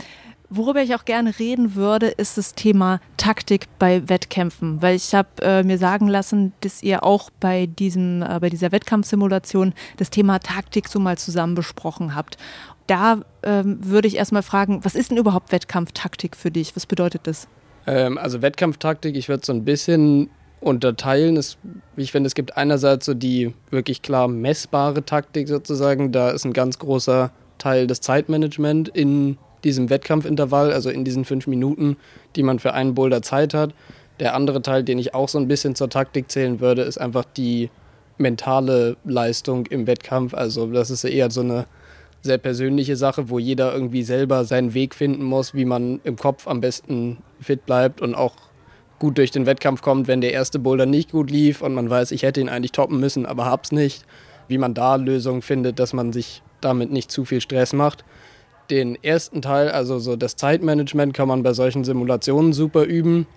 [0.49, 5.27] Worüber ich auch gerne reden würde, ist das Thema Taktik bei Wettkämpfen, weil ich habe
[5.41, 10.39] äh, mir sagen lassen, dass ihr auch bei diesem, äh, bei dieser Wettkampfsimulation das Thema
[10.39, 12.37] Taktik so mal zusammen besprochen habt
[12.87, 16.75] da ähm, würde ich erstmal fragen, was ist denn überhaupt Wettkampftaktik für dich?
[16.75, 17.47] Was bedeutet das?
[17.87, 21.37] Ähm, also Wettkampftaktik, ich würde so ein bisschen unterteilen.
[21.37, 21.57] Es,
[21.95, 26.11] ich finde, es gibt einerseits so die wirklich klar messbare Taktik sozusagen.
[26.11, 31.47] Da ist ein ganz großer Teil des Zeitmanagement in diesem Wettkampfintervall, also in diesen fünf
[31.47, 31.97] Minuten,
[32.35, 33.73] die man für einen Boulder Zeit hat.
[34.19, 37.25] Der andere Teil, den ich auch so ein bisschen zur Taktik zählen würde, ist einfach
[37.37, 37.69] die
[38.17, 40.33] mentale Leistung im Wettkampf.
[40.33, 41.65] Also das ist eher so eine
[42.25, 46.47] sehr persönliche Sache, wo jeder irgendwie selber seinen Weg finden muss, wie man im Kopf
[46.47, 48.35] am besten fit bleibt und auch
[48.99, 52.11] gut durch den Wettkampf kommt, wenn der erste Boulder nicht gut lief und man weiß,
[52.11, 54.05] ich hätte ihn eigentlich toppen müssen, aber hab's nicht.
[54.47, 58.03] Wie man da Lösungen findet, dass man sich damit nicht zu viel Stress macht.
[58.69, 63.27] Den ersten Teil, also so das Zeitmanagement, kann man bei solchen Simulationen super üben.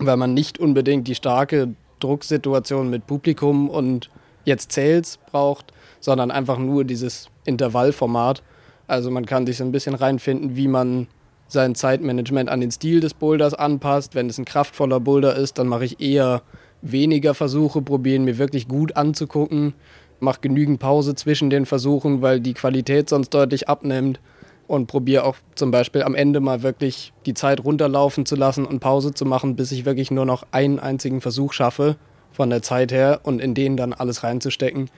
[0.00, 4.10] weil man nicht unbedingt die starke Drucksituation mit Publikum und
[4.44, 8.42] jetzt zählt's braucht, sondern einfach nur dieses Intervallformat.
[8.86, 11.08] Also man kann sich so ein bisschen reinfinden, wie man
[11.48, 14.14] sein Zeitmanagement an den Stil des Boulders anpasst.
[14.14, 16.42] Wenn es ein kraftvoller Boulder ist, dann mache ich eher
[16.82, 19.74] weniger Versuche, probieren mir wirklich gut anzugucken,
[20.20, 24.20] mache genügend Pause zwischen den Versuchen, weil die Qualität sonst deutlich abnimmt
[24.68, 28.80] und probiere auch zum Beispiel am Ende mal wirklich die Zeit runterlaufen zu lassen und
[28.80, 31.96] Pause zu machen, bis ich wirklich nur noch einen einzigen Versuch schaffe
[32.30, 34.90] von der Zeit her und in den dann alles reinzustecken.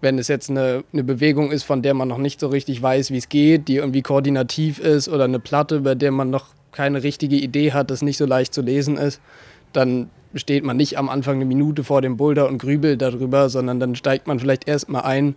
[0.00, 3.10] Wenn es jetzt eine, eine Bewegung ist, von der man noch nicht so richtig weiß,
[3.10, 7.02] wie es geht, die irgendwie koordinativ ist oder eine Platte, bei der man noch keine
[7.02, 9.20] richtige Idee hat, das nicht so leicht zu lesen ist,
[9.72, 13.80] dann steht man nicht am Anfang eine Minute vor dem Boulder und grübelt darüber, sondern
[13.80, 15.34] dann steigt man vielleicht erstmal ein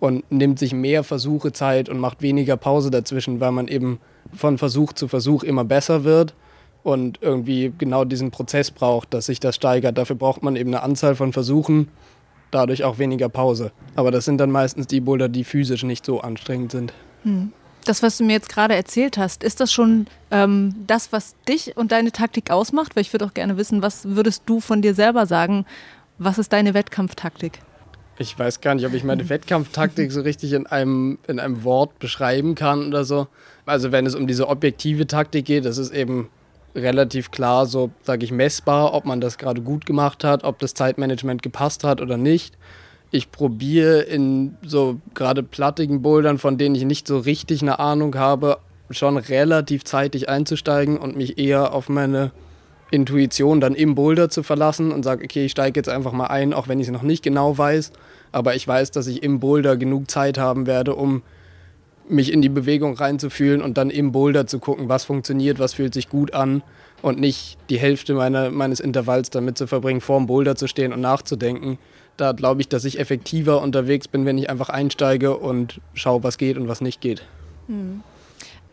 [0.00, 4.00] und nimmt sich mehr Versuche Zeit und macht weniger Pause dazwischen, weil man eben
[4.34, 6.34] von Versuch zu Versuch immer besser wird
[6.82, 9.96] und irgendwie genau diesen Prozess braucht, dass sich das steigert.
[9.96, 11.88] Dafür braucht man eben eine Anzahl von Versuchen,
[12.54, 13.72] dadurch auch weniger Pause.
[13.94, 16.92] Aber das sind dann meistens die Boulder, die physisch nicht so anstrengend sind.
[17.22, 17.52] Hm.
[17.84, 21.76] Das, was du mir jetzt gerade erzählt hast, ist das schon ähm, das, was dich
[21.76, 22.96] und deine Taktik ausmacht?
[22.96, 25.66] Weil ich würde auch gerne wissen, was würdest du von dir selber sagen?
[26.16, 27.60] Was ist deine Wettkampftaktik?
[28.16, 31.98] Ich weiß gar nicht, ob ich meine Wettkampftaktik so richtig in einem, in einem Wort
[31.98, 33.26] beschreiben kann oder so.
[33.66, 36.30] Also wenn es um diese objektive Taktik geht, das ist eben
[36.74, 40.74] relativ klar, so sage ich, messbar, ob man das gerade gut gemacht hat, ob das
[40.74, 42.56] Zeitmanagement gepasst hat oder nicht.
[43.10, 48.16] Ich probiere in so gerade plattigen Bouldern, von denen ich nicht so richtig eine Ahnung
[48.16, 48.58] habe,
[48.90, 52.32] schon relativ zeitig einzusteigen und mich eher auf meine
[52.90, 56.52] Intuition dann im Boulder zu verlassen und sage, okay, ich steige jetzt einfach mal ein,
[56.52, 57.92] auch wenn ich es noch nicht genau weiß,
[58.32, 61.22] aber ich weiß, dass ich im Boulder genug Zeit haben werde, um
[62.08, 65.94] mich in die Bewegung reinzufühlen und dann im Boulder zu gucken, was funktioniert, was fühlt
[65.94, 66.62] sich gut an
[67.02, 70.92] und nicht die Hälfte meiner, meines Intervalls damit zu verbringen, vor dem Boulder zu stehen
[70.92, 71.78] und nachzudenken,
[72.16, 76.38] da glaube ich, dass ich effektiver unterwegs bin, wenn ich einfach einsteige und schaue, was
[76.38, 77.22] geht und was nicht geht.
[77.66, 78.02] Hm.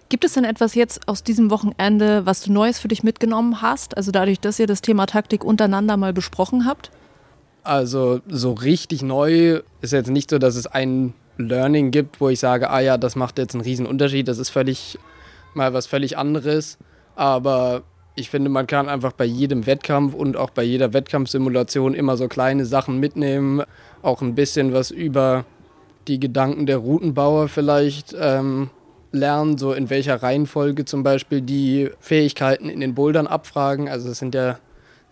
[0.10, 3.96] Gibt es denn etwas jetzt aus diesem Wochenende, was du Neues für dich mitgenommen hast?
[3.96, 6.92] Also dadurch, dass ihr das Thema Taktik untereinander mal besprochen habt?
[7.64, 12.40] Also so richtig neu ist jetzt nicht so, dass es ein Learning gibt, wo ich
[12.40, 14.28] sage, ah ja, das macht jetzt einen riesen Unterschied.
[14.28, 14.98] Das ist völlig
[15.54, 16.78] mal was völlig anderes.
[17.16, 17.84] Aber
[18.16, 22.28] ich finde, man kann einfach bei jedem Wettkampf und auch bei jeder Wettkampfsimulation immer so
[22.28, 23.64] kleine Sachen mitnehmen,
[24.02, 25.46] auch ein bisschen was über
[26.08, 28.70] die Gedanken der Routenbauer vielleicht ähm,
[29.12, 33.88] lernen, so in welcher Reihenfolge zum Beispiel die Fähigkeiten in den Bouldern abfragen.
[33.88, 34.58] Also es sind ja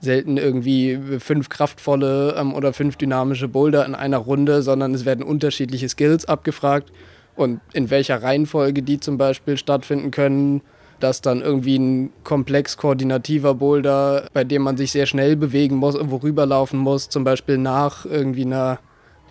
[0.02, 5.24] selten irgendwie fünf kraftvolle ähm, oder fünf dynamische Boulder in einer Runde, sondern es werden
[5.24, 6.92] unterschiedliche Skills abgefragt.
[7.36, 10.62] Und in welcher Reihenfolge die zum Beispiel stattfinden können
[11.00, 15.96] dass dann irgendwie ein komplex koordinativer Boulder, bei dem man sich sehr schnell bewegen muss,
[15.96, 18.80] irgendwo rüberlaufen muss, zum Beispiel nach irgendwie einer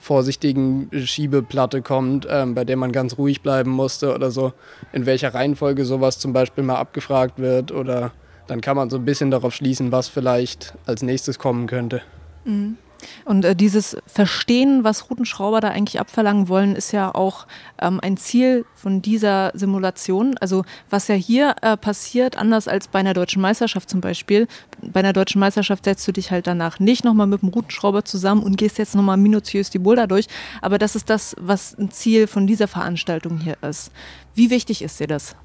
[0.00, 4.52] vorsichtigen Schiebeplatte kommt, ähm, bei der man ganz ruhig bleiben musste oder so,
[4.92, 8.12] in welcher Reihenfolge sowas zum Beispiel mal abgefragt wird oder
[8.48, 12.02] dann kann man so ein bisschen darauf schließen, was vielleicht als nächstes kommen könnte.
[12.44, 12.76] Mhm.
[13.24, 17.46] Und äh, dieses Verstehen, was Routenschrauber da eigentlich abverlangen wollen, ist ja auch
[17.80, 20.36] ähm, ein Ziel von dieser Simulation.
[20.38, 24.48] Also was ja hier äh, passiert, anders als bei einer deutschen Meisterschaft zum Beispiel.
[24.82, 28.42] Bei einer deutschen Meisterschaft setzt du dich halt danach nicht nochmal mit dem Routenschrauber zusammen
[28.42, 30.26] und gehst jetzt nochmal minutiös die Boulder durch.
[30.60, 33.92] Aber das ist das, was ein Ziel von dieser Veranstaltung hier ist.
[34.34, 35.36] Wie wichtig ist dir das?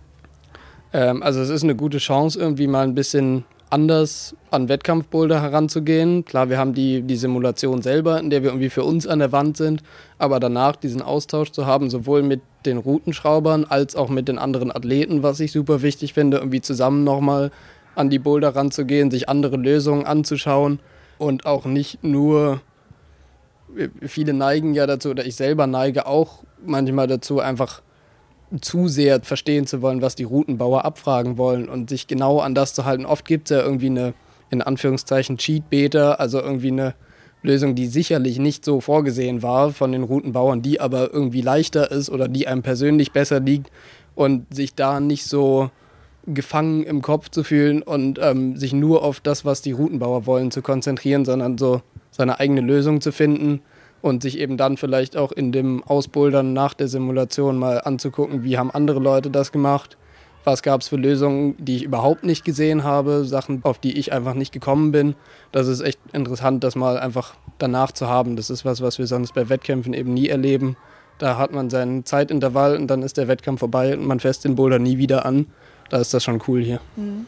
[0.94, 6.26] Ähm, also es ist eine gute Chance, irgendwie mal ein bisschen anders an Wettkampfboulder heranzugehen.
[6.26, 9.32] Klar, wir haben die, die Simulation selber, in der wir irgendwie für uns an der
[9.32, 9.82] Wand sind,
[10.20, 14.72] aber danach diesen Austausch zu haben, sowohl mit den Routenschraubern als auch mit den anderen
[14.72, 17.50] Athleten, was ich super wichtig finde, irgendwie zusammen nochmal
[17.96, 20.80] an die Boulder ranzugehen, sich andere Lösungen anzuschauen
[21.18, 22.62] und auch nicht nur,
[24.06, 27.82] viele neigen ja dazu, oder ich selber neige auch manchmal dazu, einfach
[28.62, 32.74] zu sehr verstehen zu wollen, was die Routenbauer abfragen wollen und sich genau an das
[32.74, 33.06] zu halten.
[33.06, 34.14] Oft gibt es ja irgendwie eine,
[34.50, 36.96] in Anführungszeichen, Cheat-Beta, also irgendwie eine
[37.42, 42.10] Lösung, die sicherlich nicht so vorgesehen war von den Routenbauern, die aber irgendwie leichter ist
[42.10, 43.72] oder die einem persönlich besser liegt
[44.16, 45.70] und sich da nicht so
[46.26, 50.52] gefangen im Kopf zu fühlen und ähm, sich nur auf das, was die Routenbauer wollen,
[50.52, 53.62] zu konzentrieren, sondern so seine eigene Lösung zu finden
[54.04, 58.58] und sich eben dann vielleicht auch in dem Ausbouldern nach der Simulation mal anzugucken, wie
[58.58, 59.98] haben andere Leute das gemacht,
[60.44, 64.12] was gab es für Lösungen, die ich überhaupt nicht gesehen habe, Sachen, auf die ich
[64.12, 65.16] einfach nicht gekommen bin.
[65.54, 68.36] Das ist echt interessant, das mal einfach danach zu haben.
[68.36, 70.76] Das ist was, was wir sonst bei Wettkämpfen eben nie erleben.
[71.18, 74.56] Da hat man seinen Zeitintervall und dann ist der Wettkampf vorbei und man fässt den
[74.56, 75.46] Boulder nie wieder an.
[75.90, 76.82] Da ist das schon cool hier.
[76.98, 77.26] Mhm.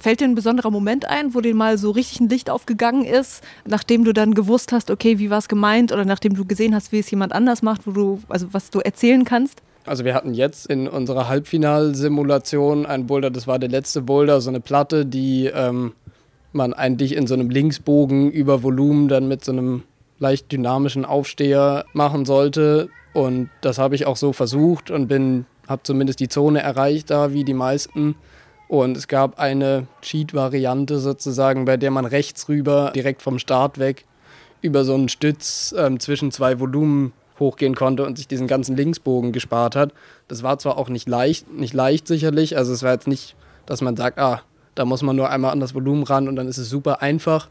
[0.00, 3.42] Fällt dir ein besonderer Moment ein, wo dir mal so richtig ein Licht aufgegangen ist,
[3.66, 6.92] nachdem du dann gewusst hast, okay, wie war es gemeint oder nachdem du gesehen hast,
[6.92, 9.60] wie es jemand anders macht, wo du, also was du erzählen kannst?
[9.84, 14.50] Also wir hatten jetzt in unserer Halbfinalsimulation ein Boulder, das war der letzte Boulder, so
[14.50, 15.92] eine Platte, die ähm,
[16.52, 19.82] man eigentlich in so einem Linksbogen über Volumen dann mit so einem
[20.18, 22.88] leicht dynamischen Aufsteher machen sollte.
[23.12, 27.32] Und das habe ich auch so versucht und bin, habe zumindest die Zone erreicht da,
[27.32, 28.14] wie die meisten.
[28.72, 34.06] Und es gab eine Cheat-Variante sozusagen, bei der man rechts rüber, direkt vom Start weg,
[34.62, 39.32] über so einen Stütz ähm, zwischen zwei Volumen hochgehen konnte und sich diesen ganzen Linksbogen
[39.32, 39.92] gespart hat.
[40.26, 43.82] Das war zwar auch nicht leicht, nicht leicht sicherlich, also es war jetzt nicht, dass
[43.82, 44.40] man sagt, ah,
[44.74, 47.50] da muss man nur einmal an das Volumen ran und dann ist es super einfach.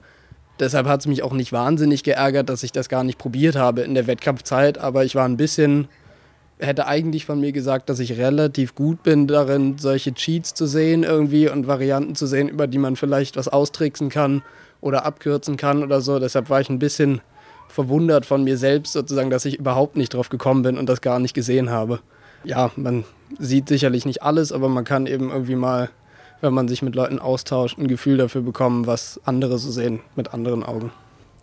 [0.59, 3.81] Deshalb hat es mich auch nicht wahnsinnig geärgert, dass ich das gar nicht probiert habe
[3.81, 5.87] in der Wettkampfzeit, aber ich war ein bisschen,
[6.61, 11.03] hätte eigentlich von mir gesagt, dass ich relativ gut bin darin, solche Cheats zu sehen
[11.03, 14.43] irgendwie und Varianten zu sehen, über die man vielleicht was austricksen kann
[14.79, 16.19] oder abkürzen kann oder so.
[16.19, 17.21] Deshalb war ich ein bisschen
[17.67, 21.19] verwundert von mir selbst sozusagen, dass ich überhaupt nicht drauf gekommen bin und das gar
[21.19, 21.99] nicht gesehen habe.
[22.43, 23.05] Ja, man
[23.39, 25.89] sieht sicherlich nicht alles, aber man kann eben irgendwie mal,
[26.41, 30.33] wenn man sich mit Leuten austauscht, ein Gefühl dafür bekommen, was andere so sehen mit
[30.33, 30.91] anderen Augen.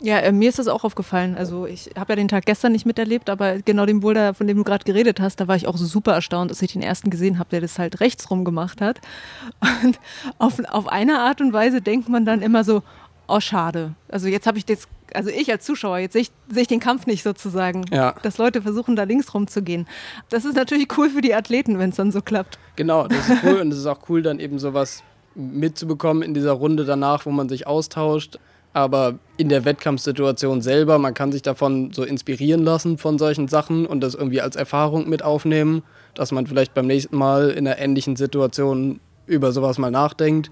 [0.01, 1.37] Ja, äh, mir ist das auch aufgefallen.
[1.37, 4.57] Also ich habe ja den Tag gestern nicht miterlebt, aber genau den Boulder, von dem
[4.57, 7.39] du gerade geredet hast, da war ich auch super erstaunt, dass ich den ersten gesehen
[7.39, 9.01] habe, der das halt rechts rum gemacht hat.
[9.83, 9.99] Und
[10.39, 12.83] auf, auf eine Art und Weise denkt man dann immer so,
[13.27, 13.95] oh schade.
[14.09, 16.81] Also jetzt habe ich das also ich als Zuschauer, jetzt sehe ich, sehe ich den
[16.81, 18.15] Kampf nicht sozusagen, ja.
[18.23, 19.87] dass Leute versuchen, da links rumzugehen.
[20.29, 22.59] Das ist natürlich cool für die Athleten, wenn es dann so klappt.
[22.77, 25.03] Genau, das ist cool und es ist auch cool, dann eben sowas
[25.35, 28.39] mitzubekommen in dieser Runde danach, wo man sich austauscht.
[28.73, 33.87] Aber in der Wettkampfsituation selber, man kann sich davon so inspirieren lassen von solchen Sachen
[33.87, 35.83] und das irgendwie als Erfahrung mit aufnehmen,
[36.15, 40.51] dass man vielleicht beim nächsten Mal in einer ähnlichen Situation über sowas mal nachdenkt.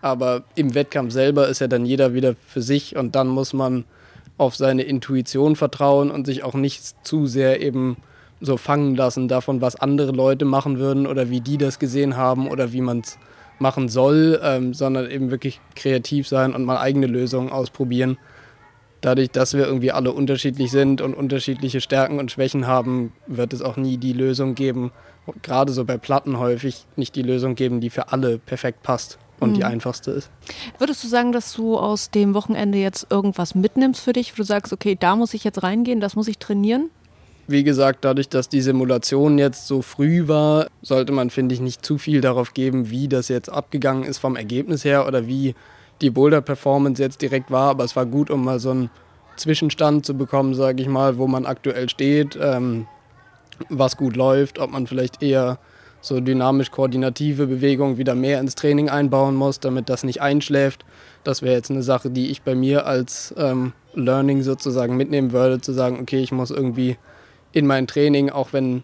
[0.00, 3.84] Aber im Wettkampf selber ist ja dann jeder wieder für sich und dann muss man
[4.38, 7.96] auf seine Intuition vertrauen und sich auch nicht zu sehr eben
[8.40, 12.48] so fangen lassen davon, was andere Leute machen würden oder wie die das gesehen haben
[12.48, 13.18] oder wie man es
[13.58, 18.18] machen soll, ähm, sondern eben wirklich kreativ sein und mal eigene Lösungen ausprobieren.
[19.00, 23.62] Dadurch, dass wir irgendwie alle unterschiedlich sind und unterschiedliche Stärken und Schwächen haben, wird es
[23.62, 24.90] auch nie die Lösung geben,
[25.42, 29.50] gerade so bei Platten häufig nicht die Lösung geben, die für alle perfekt passt und
[29.50, 29.54] mhm.
[29.54, 30.30] die einfachste ist.
[30.78, 34.44] Würdest du sagen, dass du aus dem Wochenende jetzt irgendwas mitnimmst für dich, wo du
[34.44, 36.90] sagst, okay, da muss ich jetzt reingehen, das muss ich trainieren?
[37.50, 41.82] Wie gesagt, dadurch, dass die Simulation jetzt so früh war, sollte man, finde ich, nicht
[41.82, 45.54] zu viel darauf geben, wie das jetzt abgegangen ist vom Ergebnis her oder wie
[46.02, 47.70] die Boulder-Performance jetzt direkt war.
[47.70, 48.90] Aber es war gut, um mal so einen
[49.36, 52.86] Zwischenstand zu bekommen, sage ich mal, wo man aktuell steht, ähm,
[53.70, 55.58] was gut läuft, ob man vielleicht eher
[56.02, 60.84] so dynamisch-koordinative Bewegungen wieder mehr ins Training einbauen muss, damit das nicht einschläft.
[61.24, 65.62] Das wäre jetzt eine Sache, die ich bei mir als ähm, Learning sozusagen mitnehmen würde,
[65.62, 66.98] zu sagen, okay, ich muss irgendwie
[67.58, 68.82] in mein Training, auch wenn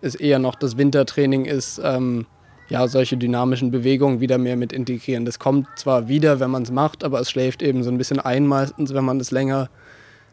[0.00, 2.26] es eher noch das Wintertraining ist, ähm,
[2.68, 5.24] ja, solche dynamischen Bewegungen wieder mehr mit integrieren.
[5.24, 8.20] Das kommt zwar wieder, wenn man es macht, aber es schläft eben so ein bisschen
[8.20, 9.68] ein meistens, wenn man es länger,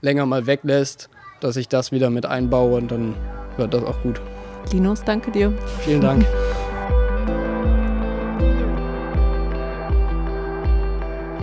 [0.01, 1.09] länger mal weglässt,
[1.41, 3.15] dass ich das wieder mit einbaue und dann
[3.57, 4.21] wird das auch gut.
[4.71, 5.53] Linus, danke dir.
[5.83, 6.25] Vielen Dank.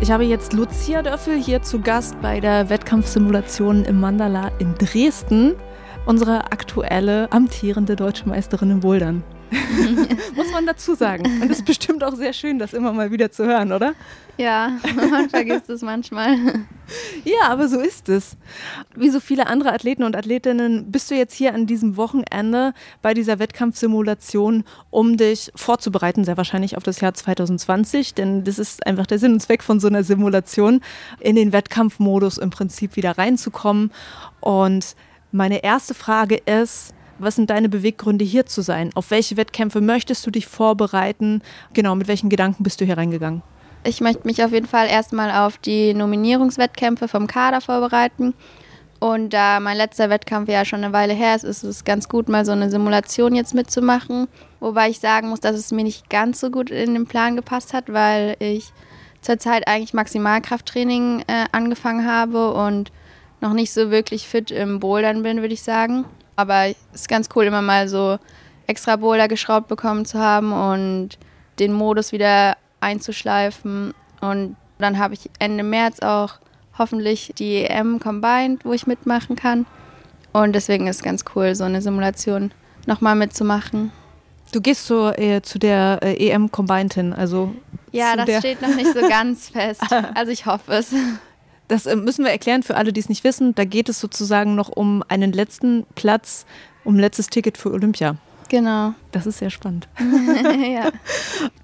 [0.00, 5.56] Ich habe jetzt Lucia Döffel hier zu Gast bei der Wettkampfsimulation im Mandala in Dresden,
[6.08, 9.22] unsere aktuelle amtierende deutsche Meisterin im Bouldern.
[10.34, 11.24] Muss man dazu sagen.
[11.42, 13.92] Und es ist bestimmt auch sehr schön, das immer mal wieder zu hören, oder?
[14.38, 16.36] Ja, man vergisst es manchmal.
[17.24, 18.38] Ja, aber so ist es.
[18.94, 23.12] Wie so viele andere Athleten und Athletinnen bist du jetzt hier an diesem Wochenende bei
[23.12, 29.06] dieser Wettkampfsimulation, um dich vorzubereiten, sehr wahrscheinlich auf das Jahr 2020, denn das ist einfach
[29.06, 30.80] der Sinn und Zweck von so einer Simulation,
[31.20, 33.92] in den Wettkampfmodus im Prinzip wieder reinzukommen.
[34.40, 34.94] Und
[35.32, 38.90] meine erste Frage ist, was sind deine Beweggründe, hier zu sein?
[38.94, 41.42] Auf welche Wettkämpfe möchtest du dich vorbereiten?
[41.72, 43.42] Genau, mit welchen Gedanken bist du hier reingegangen?
[43.84, 48.34] Ich möchte mich auf jeden Fall erstmal auf die Nominierungswettkämpfe vom Kader vorbereiten.
[49.00, 52.28] Und da mein letzter Wettkampf ja schon eine Weile her ist, ist es ganz gut,
[52.28, 54.26] mal so eine Simulation jetzt mitzumachen.
[54.58, 57.72] Wobei ich sagen muss, dass es mir nicht ganz so gut in den Plan gepasst
[57.72, 58.72] hat, weil ich
[59.20, 62.90] zurzeit eigentlich Maximalkrafttraining äh, angefangen habe und
[63.40, 66.04] noch nicht so wirklich fit im Bouldern bin, würde ich sagen.
[66.36, 68.18] Aber es ist ganz cool, immer mal so
[68.66, 71.18] extra Boulder geschraubt bekommen zu haben und
[71.58, 73.94] den Modus wieder einzuschleifen.
[74.20, 76.34] Und dann habe ich Ende März auch
[76.78, 79.66] hoffentlich die EM Combined, wo ich mitmachen kann.
[80.32, 82.52] Und deswegen ist es ganz cool, so eine Simulation
[82.86, 83.90] nochmal mitzumachen.
[84.52, 87.54] Du gehst so, äh, zu der äh, EM Combined hin, also
[87.92, 89.82] Ja, das steht noch nicht so ganz fest.
[90.14, 90.94] Also ich hoffe es.
[91.68, 93.54] Das äh, müssen wir erklären für alle, die es nicht wissen.
[93.54, 96.46] Da geht es sozusagen noch um einen letzten Platz,
[96.84, 98.16] um ein letztes Ticket für Olympia.
[98.48, 98.94] Genau.
[99.12, 99.88] Das ist sehr spannend.
[99.98, 100.90] ja.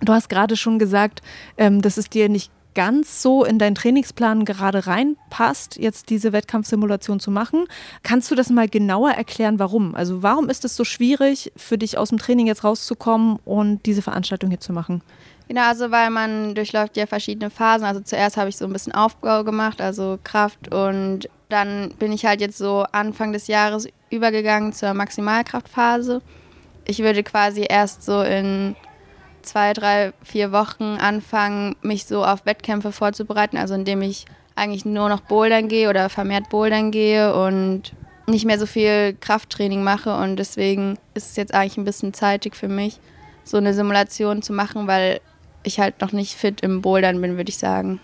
[0.00, 1.22] Du hast gerade schon gesagt,
[1.56, 7.20] ähm, dass es dir nicht ganz so in deinen Trainingsplan gerade reinpasst, jetzt diese Wettkampfsimulation
[7.20, 7.66] zu machen.
[8.02, 9.94] Kannst du das mal genauer erklären, warum?
[9.94, 14.02] Also warum ist es so schwierig für dich aus dem Training jetzt rauszukommen und diese
[14.02, 15.02] Veranstaltung hier zu machen?
[15.48, 17.86] Genau, also weil man durchläuft ja verschiedene Phasen.
[17.86, 22.24] Also zuerst habe ich so ein bisschen Aufbau gemacht, also Kraft und dann bin ich
[22.24, 26.22] halt jetzt so Anfang des Jahres übergegangen zur Maximalkraftphase.
[26.86, 28.74] Ich würde quasi erst so in
[29.42, 34.24] zwei, drei, vier Wochen anfangen, mich so auf Wettkämpfe vorzubereiten, also indem ich
[34.56, 37.92] eigentlich nur noch Bouldern gehe oder vermehrt Bouldern gehe und
[38.26, 42.56] nicht mehr so viel Krafttraining mache und deswegen ist es jetzt eigentlich ein bisschen zeitig
[42.56, 42.98] für mich,
[43.42, 45.20] so eine Simulation zu machen, weil
[45.64, 48.00] ich halt noch nicht fit im Bouldern bin, würde ich sagen.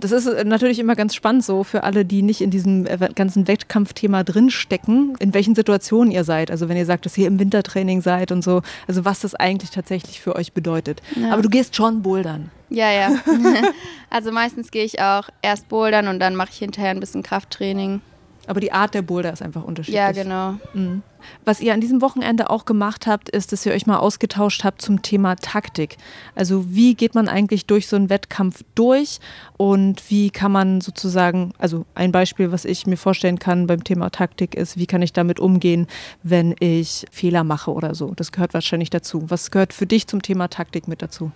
[0.00, 3.08] Das ist äh, natürlich immer ganz spannend so für alle, die nicht in diesem äh,
[3.14, 6.50] ganzen Wettkampfthema drinstecken, in welchen Situationen ihr seid.
[6.50, 9.70] Also wenn ihr sagt, dass ihr im Wintertraining seid und so, also was das eigentlich
[9.70, 11.02] tatsächlich für euch bedeutet.
[11.16, 11.32] Ja.
[11.32, 12.50] Aber du gehst schon bouldern.
[12.70, 13.10] Ja, ja.
[14.10, 18.00] also meistens gehe ich auch erst bouldern und dann mache ich hinterher ein bisschen Krafttraining.
[18.46, 19.96] Aber die Art der Boulder ist einfach unterschiedlich.
[19.96, 20.54] Ja, genau.
[20.74, 21.02] Mhm.
[21.44, 24.80] Was ihr an diesem Wochenende auch gemacht habt, ist, dass ihr euch mal ausgetauscht habt
[24.80, 25.98] zum Thema Taktik.
[26.34, 29.20] Also wie geht man eigentlich durch so einen Wettkampf durch
[29.56, 34.10] und wie kann man sozusagen, also ein Beispiel, was ich mir vorstellen kann beim Thema
[34.10, 35.86] Taktik ist, wie kann ich damit umgehen,
[36.22, 38.14] wenn ich Fehler mache oder so.
[38.14, 39.24] Das gehört wahrscheinlich dazu.
[39.28, 41.30] Was gehört für dich zum Thema Taktik mit dazu?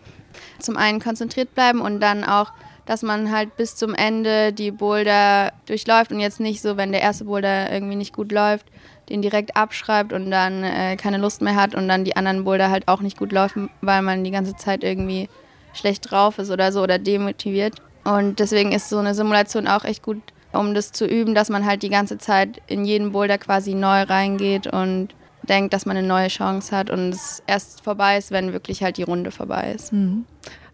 [0.59, 2.53] Zum einen konzentriert bleiben und dann auch
[2.87, 7.03] dass man halt bis zum Ende die Boulder durchläuft und jetzt nicht so, wenn der
[7.03, 8.67] erste Boulder irgendwie nicht gut läuft,
[9.09, 12.71] den direkt abschreibt und dann äh, keine Lust mehr hat und dann die anderen Boulder
[12.71, 15.29] halt auch nicht gut laufen, weil man die ganze Zeit irgendwie
[15.73, 17.75] schlecht drauf ist oder so oder demotiviert.
[18.05, 20.21] Und deswegen ist so eine Simulation auch echt gut,
[20.53, 24.03] um das zu üben, dass man halt die ganze Zeit in jeden Boulder quasi neu
[24.03, 28.53] reingeht und denkt, dass man eine neue Chance hat und es erst vorbei ist, wenn
[28.53, 29.93] wirklich halt die Runde vorbei ist.
[29.93, 30.25] Mhm.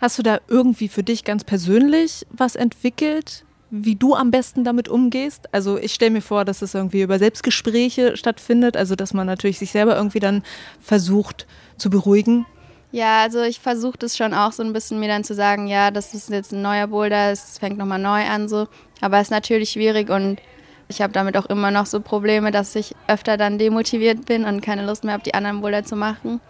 [0.01, 4.89] Hast du da irgendwie für dich ganz persönlich was entwickelt, wie du am besten damit
[4.89, 5.53] umgehst?
[5.53, 9.59] Also ich stelle mir vor, dass es irgendwie über Selbstgespräche stattfindet, also dass man natürlich
[9.59, 10.43] sich selber irgendwie dann
[10.81, 11.47] versucht
[11.77, 12.47] zu beruhigen.
[12.93, 15.91] Ja, also ich versuche das schon auch so ein bisschen mir dann zu sagen, ja,
[15.91, 18.69] das ist jetzt ein neuer Boulder, es fängt nochmal neu an so.
[19.03, 20.41] Aber es ist natürlich schwierig und
[20.89, 24.63] ich habe damit auch immer noch so Probleme, dass ich öfter dann demotiviert bin und
[24.63, 26.41] keine Lust mehr habe, die anderen Boulder zu machen.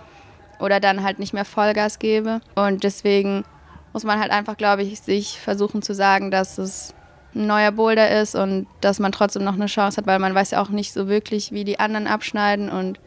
[0.60, 2.40] Oder dann halt nicht mehr Vollgas gebe.
[2.54, 3.44] Und deswegen
[3.92, 6.94] muss man halt einfach, glaube ich, sich versuchen zu sagen, dass es
[7.34, 10.52] ein neuer Boulder ist und dass man trotzdem noch eine Chance hat, weil man weiß
[10.52, 12.98] ja auch nicht so wirklich, wie die anderen abschneiden und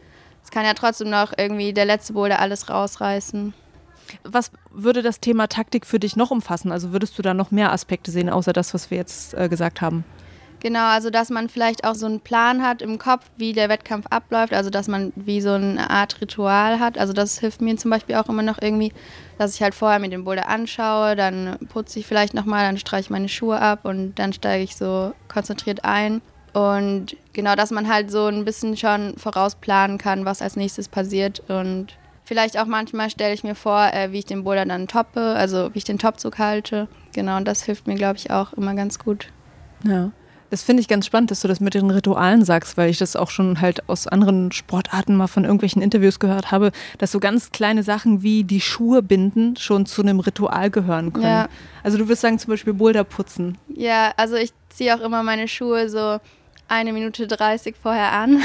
[0.42, 3.54] es kann ja trotzdem noch irgendwie der letzte Boulder alles rausreißen.
[4.22, 6.72] Was würde das Thema Taktik für dich noch umfassen?
[6.72, 9.80] Also würdest du da noch mehr Aspekte sehen, außer das, was wir jetzt äh, gesagt
[9.80, 10.04] haben?
[10.64, 14.06] Genau, also dass man vielleicht auch so einen Plan hat im Kopf, wie der Wettkampf
[14.08, 16.96] abläuft, also dass man wie so eine Art Ritual hat.
[16.96, 18.90] Also das hilft mir zum Beispiel auch immer noch irgendwie,
[19.36, 23.02] dass ich halt vorher mir den Boulder anschaue, dann putze ich vielleicht nochmal, dann streiche
[23.02, 26.22] ich meine Schuhe ab und dann steige ich so konzentriert ein.
[26.54, 31.42] Und genau, dass man halt so ein bisschen schon vorausplanen kann, was als nächstes passiert
[31.50, 35.20] und Vielleicht auch manchmal stelle ich mir vor, äh, wie ich den Boulder dann toppe,
[35.36, 36.88] also wie ich den Topzug halte.
[37.14, 39.30] Genau, und das hilft mir, glaube ich, auch immer ganz gut.
[39.86, 40.10] Ja.
[40.50, 43.16] Das finde ich ganz spannend, dass du das mit den Ritualen sagst, weil ich das
[43.16, 47.50] auch schon halt aus anderen Sportarten mal von irgendwelchen Interviews gehört habe, dass so ganz
[47.50, 51.24] kleine Sachen wie die Schuhe binden schon zu einem Ritual gehören können.
[51.24, 51.48] Ja.
[51.82, 53.58] Also du wirst sagen zum Beispiel Boulder putzen.
[53.68, 56.18] Ja, also ich ziehe auch immer meine Schuhe so
[56.68, 58.40] eine Minute 30 vorher an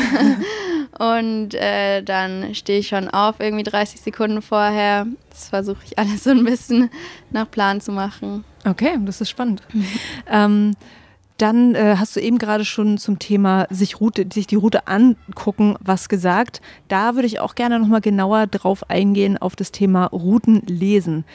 [0.99, 5.07] und äh, dann stehe ich schon auf irgendwie 30 Sekunden vorher.
[5.29, 6.89] Das versuche ich alles so ein bisschen
[7.31, 8.43] nach Plan zu machen.
[8.65, 9.63] Okay, das ist spannend.
[10.31, 10.75] Ähm,
[11.41, 15.75] dann äh, hast du eben gerade schon zum Thema sich, Route, sich die Route angucken
[15.79, 16.61] was gesagt.
[16.87, 21.25] Da würde ich auch gerne nochmal genauer drauf eingehen auf das Thema Routen lesen.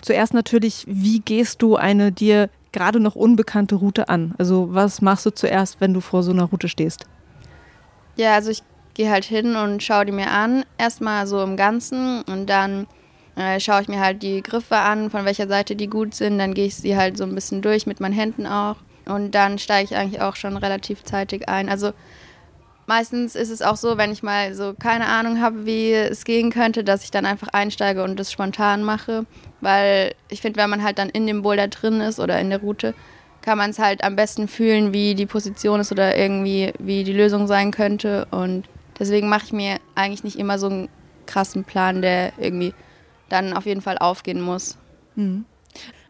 [0.00, 4.34] Zuerst natürlich, wie gehst du eine dir gerade noch unbekannte Route an?
[4.38, 7.06] Also was machst du zuerst, wenn du vor so einer Route stehst?
[8.16, 8.62] Ja, also ich
[8.94, 12.86] gehe halt hin und schaue die mir an, erstmal so im Ganzen und dann
[13.36, 16.54] äh, schaue ich mir halt die Griffe an, von welcher Seite die gut sind, dann
[16.54, 18.76] gehe ich sie halt so ein bisschen durch mit meinen Händen auch
[19.08, 21.68] und dann steige ich eigentlich auch schon relativ zeitig ein.
[21.68, 21.92] Also
[22.86, 26.50] meistens ist es auch so, wenn ich mal so keine Ahnung habe, wie es gehen
[26.50, 29.26] könnte, dass ich dann einfach einsteige und das spontan mache.
[29.60, 32.60] Weil ich finde, wenn man halt dann in dem Boulder drin ist oder in der
[32.60, 32.94] Route,
[33.42, 37.12] kann man es halt am besten fühlen, wie die Position ist oder irgendwie, wie die
[37.12, 38.26] Lösung sein könnte.
[38.30, 38.64] Und
[38.98, 40.88] deswegen mache ich mir eigentlich nicht immer so einen
[41.26, 42.74] krassen Plan, der irgendwie
[43.28, 44.76] dann auf jeden Fall aufgehen muss.
[45.14, 45.44] Mhm.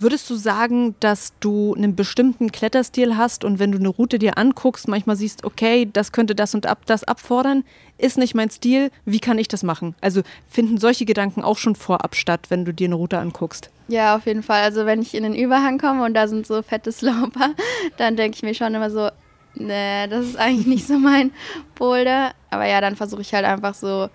[0.00, 4.38] Würdest du sagen, dass du einen bestimmten Kletterstil hast und wenn du eine Route dir
[4.38, 7.64] anguckst, manchmal siehst, okay, das könnte das und ab, das abfordern,
[7.98, 9.96] ist nicht mein Stil, wie kann ich das machen?
[10.00, 13.70] Also finden solche Gedanken auch schon vorab statt, wenn du dir eine Route anguckst?
[13.88, 14.62] Ja, auf jeden Fall.
[14.62, 17.54] Also wenn ich in den Überhang komme und da sind so fette Sloper,
[17.96, 19.10] dann denke ich mir schon immer so,
[19.54, 21.32] nee, das ist eigentlich nicht so mein
[21.74, 22.32] Boulder.
[22.50, 24.08] Aber ja, dann versuche ich halt einfach so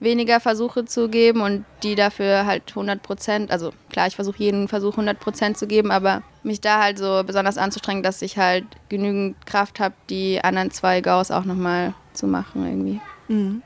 [0.00, 4.66] weniger Versuche zu geben und die dafür halt 100 Prozent, also klar, ich versuche jeden
[4.66, 8.64] Versuch 100 Prozent zu geben, aber mich da halt so besonders anzustrengen, dass ich halt
[8.88, 13.00] genügend Kraft habe, die anderen zwei Gaus auch nochmal zu machen irgendwie.
[13.28, 13.62] Mhm.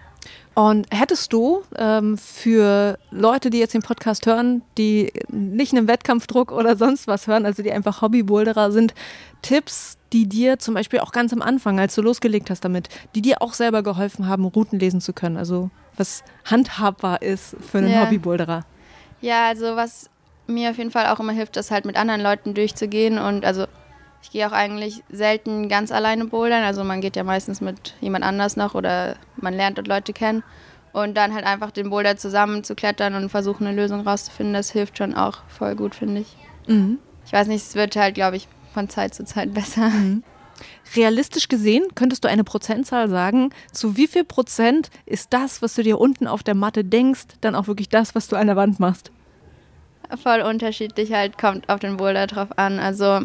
[0.55, 6.53] Und hättest du ähm, für Leute, die jetzt den Podcast hören, die nicht einen Wettkampfdruck
[6.53, 8.95] oder sonst was hören, also die einfach Hobbyboulderer sind,
[9.43, 13.23] Tipps, die dir zum Beispiel auch ganz am Anfang, als du losgelegt hast damit, die
[13.23, 15.37] dir auch selber geholfen haben, Routen lesen zu können?
[15.37, 18.03] Also was handhabbar ist für einen ja.
[18.03, 18.65] Hobbyboulderer?
[19.21, 20.11] Ja, also was
[20.47, 23.67] mir auf jeden Fall auch immer hilft, ist halt mit anderen Leuten durchzugehen und also
[24.25, 26.65] ich gehe auch eigentlich selten ganz alleine bouldern.
[26.65, 30.43] Also man geht ja meistens mit jemand anders noch oder man lernt dort Leute kennen.
[30.95, 34.71] Und dann halt einfach den Boulder zusammen zu klettern und versuchen, eine Lösung rauszufinden, das
[34.71, 36.37] hilft schon auch voll gut, finde ich.
[36.69, 37.01] Mhm.
[37.27, 39.91] Ich weiß nicht, es wird halt, glaube ich, von Zeit zu Zeit besser.
[39.91, 40.23] Mhm.
[40.97, 45.83] Realistisch gesehen, könntest du eine Prozentzahl sagen, zu wie viel Prozent ist das, was du
[45.83, 48.81] dir unten auf der Matte denkst, dann auch wirklich das, was du an der Wand
[48.81, 49.11] machst?
[50.23, 52.79] Voll unterschiedlich halt, kommt auf den Boulder drauf an.
[52.79, 53.21] Also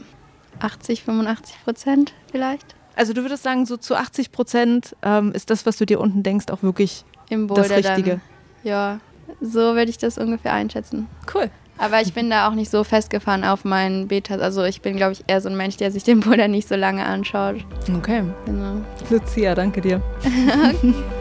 [0.59, 2.75] 80, 85 Prozent vielleicht.
[2.95, 6.23] Also du würdest sagen, so zu 80 Prozent ähm, ist das, was du dir unten
[6.23, 8.09] denkst, auch wirklich Im Boulder das Richtige.
[8.09, 8.21] Dann,
[8.63, 8.99] ja,
[9.41, 11.07] so würde ich das ungefähr einschätzen.
[11.33, 11.49] Cool.
[11.79, 14.41] Aber ich bin da auch nicht so festgefahren auf meinen Betas.
[14.41, 16.75] Also ich bin, glaube ich, eher so ein Mensch, der sich den Boulder nicht so
[16.75, 17.55] lange anschaut.
[17.97, 18.23] Okay.
[18.45, 18.81] Genau.
[19.09, 20.01] Lucia, danke dir.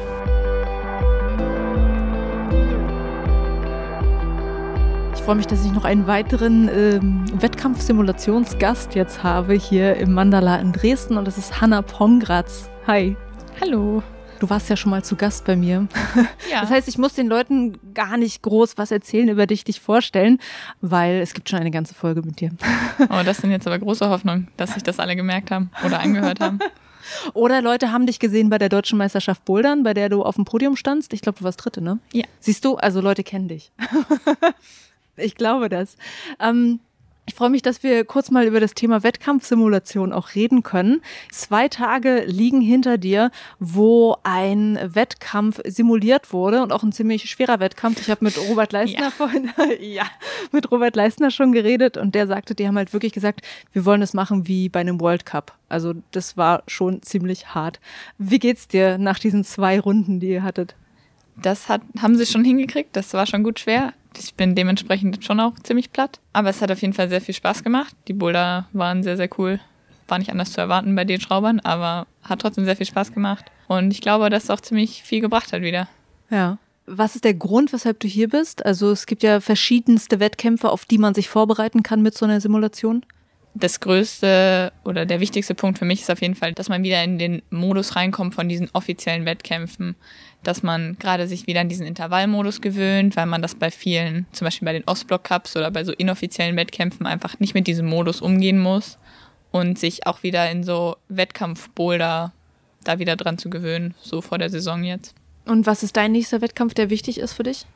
[5.28, 10.72] freue mich, dass ich noch einen weiteren ähm, Wettkampfsimulationsgast jetzt habe hier im Mandala in
[10.72, 12.70] Dresden und das ist Hanna Pongratz.
[12.86, 13.14] Hi.
[13.60, 14.02] Hallo.
[14.38, 15.88] Du warst ja schon mal zu Gast bei mir.
[16.50, 16.60] Ja.
[16.60, 20.38] Das heißt, ich muss den Leuten gar nicht groß was erzählen über dich, dich vorstellen,
[20.80, 22.50] weil es gibt schon eine ganze Folge mit dir.
[23.10, 26.40] Oh, das sind jetzt aber große Hoffnungen, dass sich das alle gemerkt haben oder angehört
[26.40, 26.58] haben.
[27.32, 30.44] Oder Leute haben dich gesehen bei der Deutschen Meisterschaft Bouldern, bei der du auf dem
[30.44, 31.14] Podium standst.
[31.14, 32.00] Ich glaube, du warst Dritte, ne?
[32.12, 32.24] Ja.
[32.40, 33.72] Siehst du, also Leute kennen dich.
[35.18, 35.96] Ich glaube das.
[36.38, 36.80] Ähm,
[37.28, 41.02] ich freue mich, dass wir kurz mal über das Thema Wettkampfsimulation auch reden können.
[41.30, 47.60] Zwei Tage liegen hinter dir, wo ein Wettkampf simuliert wurde und auch ein ziemlich schwerer
[47.60, 48.00] Wettkampf.
[48.00, 49.10] Ich habe mit Robert Leistner ja.
[49.10, 49.50] vorhin,
[49.80, 50.06] ja,
[50.52, 54.00] mit Robert Leistner schon geredet und der sagte, die haben halt wirklich gesagt, wir wollen
[54.00, 55.54] es machen wie bei einem World Cup.
[55.68, 57.78] Also das war schon ziemlich hart.
[58.16, 60.76] Wie geht's dir nach diesen zwei Runden, die ihr hattet?
[61.42, 62.94] Das hat, haben sie schon hingekriegt.
[62.94, 63.92] Das war schon gut schwer.
[64.16, 66.20] Ich bin dementsprechend schon auch ziemlich platt.
[66.32, 67.94] Aber es hat auf jeden Fall sehr viel Spaß gemacht.
[68.08, 69.60] Die Boulder waren sehr, sehr cool.
[70.08, 73.44] War nicht anders zu erwarten bei den Schraubern, aber hat trotzdem sehr viel Spaß gemacht.
[73.68, 75.88] Und ich glaube, dass es auch ziemlich viel gebracht hat wieder.
[76.30, 76.58] Ja.
[76.86, 78.64] Was ist der Grund, weshalb du hier bist?
[78.64, 82.40] Also es gibt ja verschiedenste Wettkämpfe, auf die man sich vorbereiten kann mit so einer
[82.40, 83.04] Simulation
[83.58, 87.02] das größte oder der wichtigste Punkt für mich ist auf jeden Fall, dass man wieder
[87.02, 89.96] in den Modus reinkommt von diesen offiziellen Wettkämpfen,
[90.42, 94.46] dass man gerade sich wieder an diesen Intervallmodus gewöhnt, weil man das bei vielen, zum
[94.46, 98.20] Beispiel bei den Ostblock Cups oder bei so inoffiziellen Wettkämpfen einfach nicht mit diesem Modus
[98.20, 98.98] umgehen muss
[99.50, 102.32] und sich auch wieder in so Wettkampfboulder
[102.84, 105.14] da wieder dran zu gewöhnen, so vor der Saison jetzt.
[105.46, 107.66] Und was ist dein nächster Wettkampf, der wichtig ist für dich?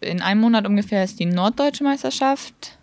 [0.00, 2.78] In einem Monat ungefähr ist die Norddeutsche Meisterschaft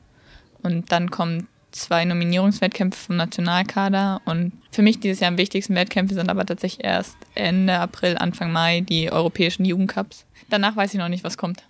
[0.62, 6.16] und dann kommt zwei Nominierungswettkämpfe vom Nationalkader und für mich dieses Jahr am wichtigsten Wettkämpfe
[6.16, 10.26] sind aber tatsächlich erst Ende April, Anfang Mai die europäischen Jugendcups.
[10.50, 11.64] Danach weiß ich noch nicht, was kommt.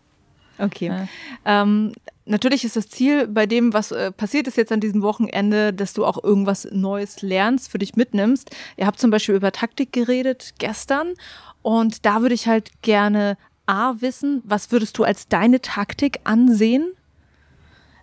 [0.60, 0.88] Okay.
[0.88, 1.08] Ja.
[1.46, 1.94] Ähm,
[2.26, 5.94] natürlich ist das Ziel bei dem, was äh, passiert ist jetzt an diesem Wochenende, dass
[5.94, 8.52] du auch irgendwas Neues lernst, für dich mitnimmst.
[8.78, 11.14] Ihr habt zum Beispiel über Taktik geredet gestern
[11.62, 16.92] und da würde ich halt gerne A wissen, was würdest du als deine Taktik ansehen?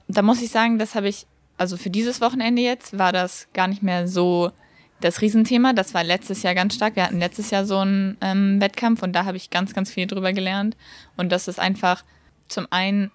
[0.09, 1.27] Da muss ich sagen, das habe ich
[1.61, 4.51] also für dieses Wochenende jetzt war das gar nicht mehr so
[5.03, 5.75] das Riesenthema.
[5.75, 6.97] Das war letztes Jahr ganz stark.
[6.97, 10.07] Wir hatten letztes Jahr so einen ähm, Wettkampf und da habe ich ganz, ganz viel
[10.07, 10.75] drüber gelernt.
[11.19, 12.03] Und das ist einfach
[12.49, 13.11] zum einen,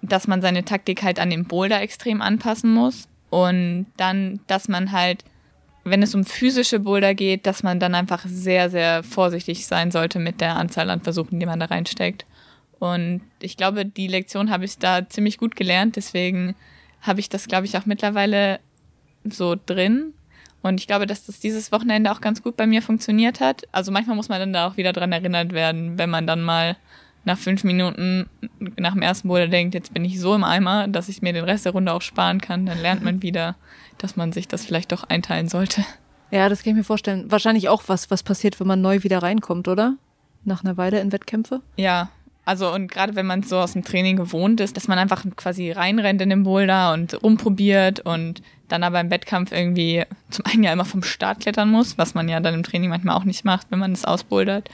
[0.00, 3.08] dass man seine Taktik halt an den Boulder extrem anpassen muss.
[3.28, 5.22] Und dann, dass man halt,
[5.84, 10.18] wenn es um physische Boulder geht, dass man dann einfach sehr, sehr vorsichtig sein sollte
[10.18, 12.24] mit der Anzahl an Versuchen, die man da reinsteckt.
[12.78, 15.96] Und ich glaube, die Lektion habe ich da ziemlich gut gelernt.
[15.96, 16.54] Deswegen
[17.02, 18.60] habe ich das, glaube ich, auch mittlerweile
[19.24, 20.14] so drin.
[20.62, 23.62] Und ich glaube, dass das dieses Wochenende auch ganz gut bei mir funktioniert hat.
[23.72, 26.76] Also manchmal muss man dann da auch wieder dran erinnert werden, wenn man dann mal
[27.24, 28.28] nach fünf Minuten
[28.78, 31.44] nach dem ersten Boulder denkt, jetzt bin ich so im Eimer, dass ich mir den
[31.44, 33.56] Rest der Runde auch sparen kann, dann lernt man wieder,
[33.98, 35.84] dass man sich das vielleicht doch einteilen sollte.
[36.30, 37.30] Ja, das kann ich mir vorstellen.
[37.30, 39.96] Wahrscheinlich auch was, was passiert, wenn man neu wieder reinkommt, oder?
[40.44, 41.60] Nach einer Weile in Wettkämpfe?
[41.76, 42.10] Ja,
[42.44, 45.70] also und gerade wenn man so aus dem Training gewohnt ist, dass man einfach quasi
[45.70, 50.72] reinrennt in den Boulder und rumprobiert und dann aber im Wettkampf irgendwie zum einen ja
[50.72, 53.68] immer vom Start klettern muss, was man ja dann im Training manchmal auch nicht macht,
[53.70, 54.68] wenn man es ausbouldert.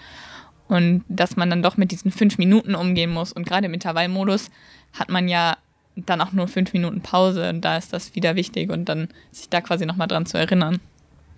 [0.69, 3.33] Und dass man dann doch mit diesen fünf Minuten umgehen muss.
[3.33, 4.51] Und gerade im Intervallmodus
[4.93, 5.57] hat man ja
[5.97, 9.49] dann auch nur fünf Minuten Pause und da ist das wieder wichtig und dann sich
[9.49, 10.81] da quasi nochmal dran zu erinnern.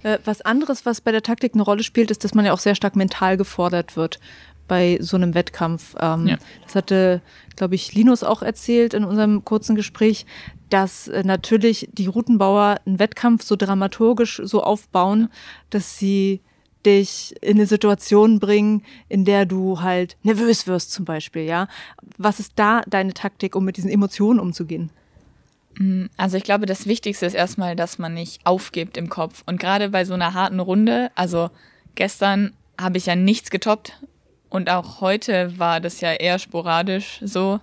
[0.02, 2.58] Äh, was anderes, was bei der Taktik eine Rolle spielt, ist, dass man ja auch
[2.58, 4.18] sehr stark mental gefordert wird
[4.70, 5.96] bei so einem Wettkampf.
[5.98, 6.38] Ähm, ja.
[6.64, 7.22] Das hatte,
[7.56, 10.26] glaube ich, Linus auch erzählt in unserem kurzen Gespräch,
[10.68, 15.28] dass äh, natürlich die Routenbauer einen Wettkampf so dramaturgisch so aufbauen,
[15.70, 16.40] dass sie
[16.86, 21.66] dich in eine Situation bringen, in der du halt nervös wirst zum Beispiel, ja.
[22.16, 24.90] Was ist da deine Taktik, um mit diesen Emotionen umzugehen?
[25.78, 29.42] Mm, also ich glaube, das Wichtigste ist erstmal, dass man nicht aufgibt im Kopf.
[29.46, 31.50] Und gerade bei so einer harten Runde, also
[31.96, 34.00] gestern habe ich ja nichts getoppt
[34.50, 37.60] und auch heute war das ja eher sporadisch so.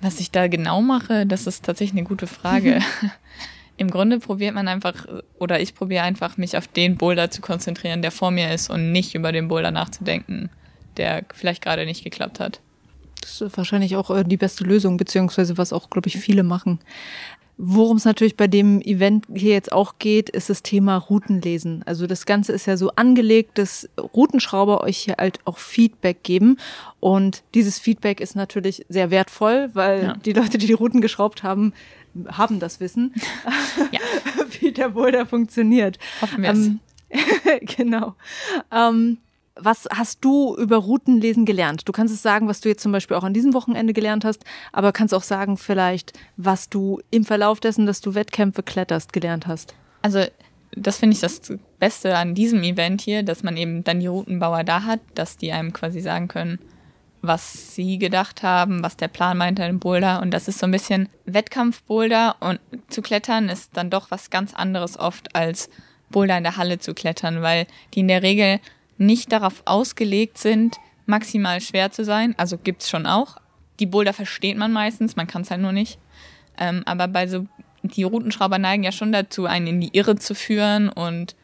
[0.00, 2.80] Was ich da genau mache, das ist tatsächlich eine gute Frage.
[3.76, 5.06] Im Grunde probiert man einfach,
[5.38, 8.92] oder ich probiere einfach, mich auf den Boulder zu konzentrieren, der vor mir ist und
[8.92, 10.50] nicht über den Boulder nachzudenken,
[10.96, 12.60] der vielleicht gerade nicht geklappt hat.
[13.20, 16.78] Das ist wahrscheinlich auch äh, die beste Lösung, beziehungsweise was auch, glaube ich, viele machen.
[17.56, 21.82] Worum es natürlich bei dem Event hier jetzt auch geht, ist das Thema Routenlesen.
[21.86, 26.58] Also das Ganze ist ja so angelegt, dass Routenschrauber euch hier halt auch Feedback geben.
[26.98, 30.12] Und dieses Feedback ist natürlich sehr wertvoll, weil ja.
[30.14, 31.72] die Leute, die die Routen geschraubt haben,
[32.26, 33.14] haben das Wissen,
[33.92, 34.00] ja.
[34.60, 35.98] wie der Boulder funktioniert.
[36.20, 36.80] Hoffen wir ähm,
[37.76, 38.14] Genau.
[38.72, 39.18] Ähm,
[39.56, 41.88] was hast du über Routenlesen gelernt?
[41.88, 44.44] Du kannst es sagen, was du jetzt zum Beispiel auch an diesem Wochenende gelernt hast,
[44.72, 49.46] aber kannst auch sagen vielleicht, was du im Verlauf dessen, dass du Wettkämpfe kletterst, gelernt
[49.46, 49.74] hast.
[50.02, 50.24] Also
[50.72, 51.40] das finde ich das
[51.78, 55.52] Beste an diesem Event hier, dass man eben dann die Routenbauer da hat, dass die
[55.52, 56.58] einem quasi sagen können,
[57.22, 60.20] was sie gedacht haben, was der Plan meinte im Boulder.
[60.20, 64.52] Und das ist so ein bisschen Wettkampf-Boulder und zu klettern ist dann doch was ganz
[64.52, 65.70] anderes oft als
[66.10, 68.60] Boulder in der Halle zu klettern, weil die in der Regel
[68.98, 70.76] nicht darauf ausgelegt sind,
[71.06, 72.34] maximal schwer zu sein.
[72.36, 73.36] Also gibt's schon auch.
[73.80, 75.98] Die Boulder versteht man meistens, man kann es halt nur nicht.
[76.58, 77.46] Ähm, aber bei so,
[77.82, 81.34] die Routenschrauber neigen ja schon dazu, einen in die Irre zu führen und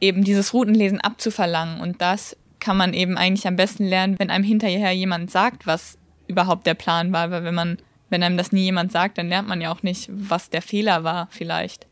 [0.00, 1.80] eben dieses Routenlesen abzuverlangen.
[1.80, 5.98] Und das kann man eben eigentlich am besten lernen, wenn einem hinterher jemand sagt, was
[6.28, 7.30] überhaupt der Plan war.
[7.30, 7.78] Weil wenn man,
[8.08, 11.02] wenn einem das nie jemand sagt, dann lernt man ja auch nicht, was der Fehler
[11.02, 11.86] war vielleicht.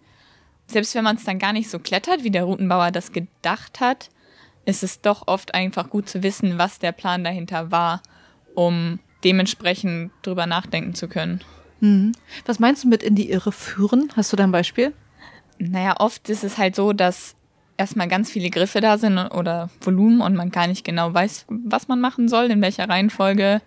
[0.66, 4.10] Selbst wenn man es dann gar nicht so klettert, wie der Routenbauer das gedacht hat,
[4.64, 8.02] ist es doch oft einfach gut zu wissen, was der Plan dahinter war,
[8.54, 11.42] um dementsprechend drüber nachdenken zu können.
[11.80, 12.12] Mhm.
[12.46, 14.10] Was meinst du mit in die Irre führen?
[14.16, 14.92] Hast du da ein Beispiel?
[15.58, 17.34] Naja, oft ist es halt so, dass
[17.76, 21.88] erstmal ganz viele Griffe da sind oder Volumen und man gar nicht genau weiß, was
[21.88, 23.62] man machen soll, in welcher Reihenfolge,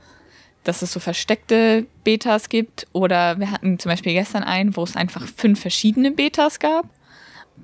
[0.63, 2.87] dass es so versteckte Betas gibt.
[2.93, 6.89] Oder wir hatten zum Beispiel gestern einen, wo es einfach fünf verschiedene Betas gab.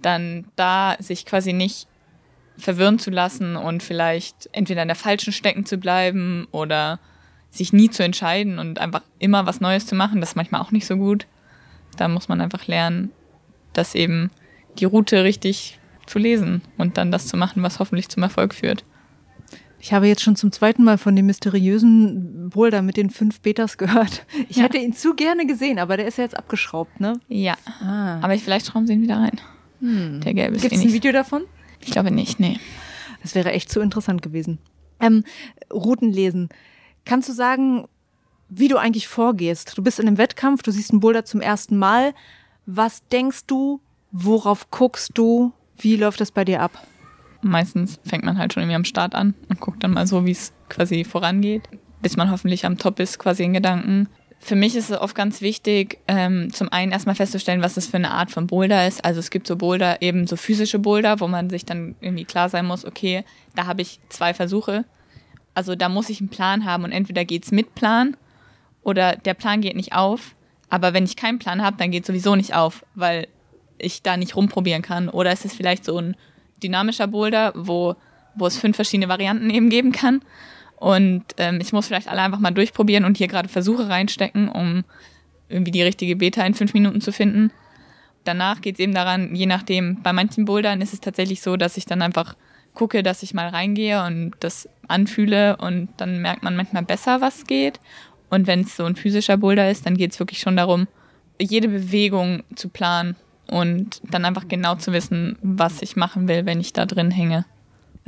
[0.01, 1.87] Dann da sich quasi nicht
[2.59, 6.99] verwirren zu lassen und vielleicht entweder in der falschen stecken zu bleiben oder
[7.51, 10.71] sich nie zu entscheiden und einfach immer was Neues zu machen, das ist manchmal auch
[10.71, 11.25] nicht so gut.
[11.97, 13.11] Da muss man einfach lernen,
[13.73, 14.29] dass eben
[14.77, 18.83] die Route richtig zu lesen und dann das zu machen, was hoffentlich zum Erfolg führt.
[19.81, 23.77] Ich habe jetzt schon zum zweiten Mal von dem mysteriösen Boulder mit den fünf Betas
[23.77, 24.25] gehört.
[24.49, 24.63] Ich ja.
[24.63, 27.19] hätte ihn zu gerne gesehen, aber der ist ja jetzt abgeschraubt, ne?
[27.29, 27.55] Ja.
[27.81, 28.19] Ah.
[28.21, 29.39] Aber vielleicht schrauben sie ihn wieder rein.
[29.79, 30.21] Hm.
[30.21, 31.43] Der gelbe ist Gibt es ein Video davon?
[31.81, 32.59] Ich glaube nicht, nee.
[33.21, 34.59] Das wäre echt zu interessant gewesen.
[34.99, 35.23] Ähm,
[35.71, 36.49] Routen lesen.
[37.05, 37.87] Kannst du sagen,
[38.49, 39.77] wie du eigentlich vorgehst?
[39.77, 42.13] Du bist in einem Wettkampf, du siehst einen Boulder zum ersten Mal.
[42.65, 43.81] Was denkst du?
[44.11, 45.53] Worauf guckst du?
[45.77, 46.71] Wie läuft das bei dir ab?
[47.41, 50.31] Meistens fängt man halt schon irgendwie am Start an und guckt dann mal so, wie
[50.31, 51.63] es quasi vorangeht,
[52.01, 54.09] bis man hoffentlich am Top ist, quasi in Gedanken
[54.39, 57.97] für mich ist es oft ganz wichtig, ähm, zum einen erstmal festzustellen, was das für
[57.97, 59.03] eine Art von Boulder ist.
[59.03, 62.49] Also es gibt so Boulder, eben so physische Boulder, wo man sich dann irgendwie klar
[62.49, 63.25] sein muss, okay,
[63.55, 64.85] da habe ich zwei Versuche.
[65.53, 68.15] Also da muss ich einen Plan haben und entweder geht's mit Plan
[68.81, 70.35] oder der Plan geht nicht auf.
[70.69, 73.27] Aber wenn ich keinen Plan habe, dann geht sowieso nicht auf, weil
[73.77, 75.09] ich da nicht rumprobieren kann.
[75.09, 76.15] Oder ist es vielleicht so ein
[76.63, 77.95] dynamischer Boulder, wo,
[78.35, 80.21] wo es fünf verschiedene Varianten eben geben kann.
[80.79, 84.85] Und ähm, ich muss vielleicht alle einfach mal durchprobieren und hier gerade Versuche reinstecken, um
[85.49, 87.51] irgendwie die richtige Beta in fünf Minuten zu finden.
[88.23, 91.77] Danach geht es eben daran, je nachdem, bei manchen Bouldern ist es tatsächlich so, dass
[91.77, 92.35] ich dann einfach
[92.73, 97.45] gucke, dass ich mal reingehe und das anfühle und dann merkt man manchmal besser, was
[97.45, 97.79] geht.
[98.29, 100.87] Und wenn es so ein physischer Boulder ist, dann geht es wirklich schon darum,
[101.41, 103.15] jede Bewegung zu planen
[103.47, 107.45] und dann einfach genau zu wissen, was ich machen will, wenn ich da drin hänge.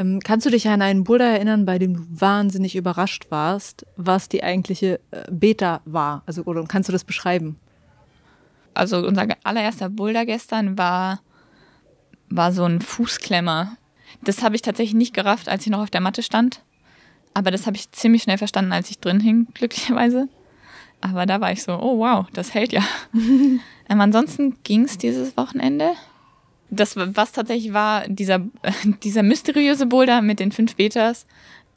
[0.02, 4.30] Ähm, kannst du dich an einen Boulder erinnern, bei dem du wahnsinnig überrascht warst, was
[4.30, 6.24] die eigentliche äh, Beta war?
[6.26, 7.58] Also, oder kannst du das beschreiben?
[8.74, 11.22] Also unser allererster Boulder gestern war,
[12.30, 13.78] war so ein Fußklemmer.
[14.24, 16.64] Das habe ich tatsächlich nicht gerafft, als ich noch auf der Matte stand.
[17.34, 20.30] Aber das habe ich ziemlich schnell verstanden, als ich drin hing, glücklicherweise.
[21.02, 22.84] Aber da war ich so, oh wow, das hält ja.
[23.14, 25.92] ähm, ansonsten ging es dieses Wochenende.
[26.72, 28.40] Das, was tatsächlich war, dieser,
[29.04, 31.26] dieser mysteriöse Boulder mit den fünf Betas,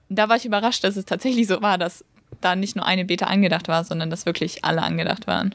[0.08, 2.04] da war ich überrascht, dass es tatsächlich so war, dass
[2.40, 5.54] da nicht nur eine Beta angedacht war, sondern dass wirklich alle angedacht waren.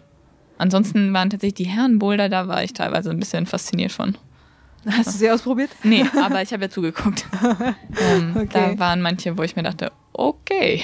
[0.58, 4.18] Ansonsten waren tatsächlich die Herrenboulder, da war ich teilweise ein bisschen fasziniert von.
[4.86, 5.70] Hast du sie ausprobiert?
[5.84, 7.26] Nee, aber ich habe ja zugeguckt.
[8.02, 8.76] ähm, okay.
[8.76, 10.82] Da waren manche, wo ich mir dachte, okay.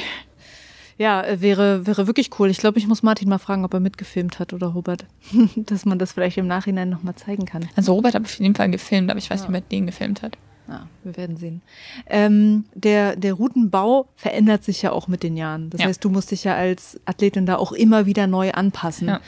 [0.98, 2.50] Ja, äh, wäre, wäre wirklich cool.
[2.50, 5.06] Ich glaube, ich muss Martin mal fragen, ob er mitgefilmt hat oder Robert.
[5.56, 7.68] Dass man das vielleicht im Nachhinein nochmal zeigen kann.
[7.76, 9.48] Also Robert hat auf jeden Fall gefilmt, aber ich weiß ja.
[9.48, 10.38] nicht, wer den gefilmt hat.
[10.68, 11.62] Ja, wir werden sehen.
[12.08, 15.70] Ähm, der, der Routenbau verändert sich ja auch mit den Jahren.
[15.70, 15.88] Das ja.
[15.88, 19.10] heißt, du musst dich ja als Athletin da auch immer wieder neu anpassen.
[19.10, 19.22] Ja.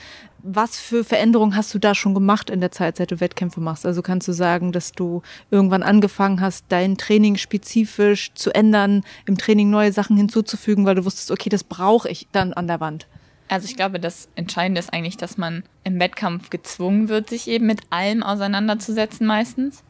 [0.43, 3.85] Was für Veränderungen hast du da schon gemacht in der Zeit, seit du Wettkämpfe machst?
[3.85, 9.37] Also kannst du sagen, dass du irgendwann angefangen hast, dein Training spezifisch zu ändern, im
[9.37, 13.07] Training neue Sachen hinzuzufügen, weil du wusstest, okay, das brauche ich dann an der Wand?
[13.49, 17.65] Also ich glaube, das Entscheidende ist eigentlich, dass man im Wettkampf gezwungen wird, sich eben
[17.65, 19.83] mit allem auseinanderzusetzen meistens.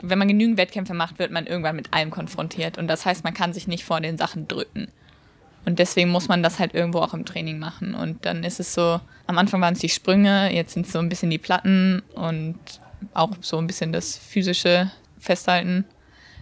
[0.00, 2.78] Wenn man genügend Wettkämpfe macht, wird man irgendwann mit allem konfrontiert.
[2.78, 4.88] Und das heißt, man kann sich nicht vor den Sachen drücken.
[5.64, 7.94] Und deswegen muss man das halt irgendwo auch im Training machen.
[7.94, 10.98] Und dann ist es so, am Anfang waren es die Sprünge, jetzt sind es so
[10.98, 12.58] ein bisschen die Platten und
[13.14, 15.84] auch so ein bisschen das physische Festhalten.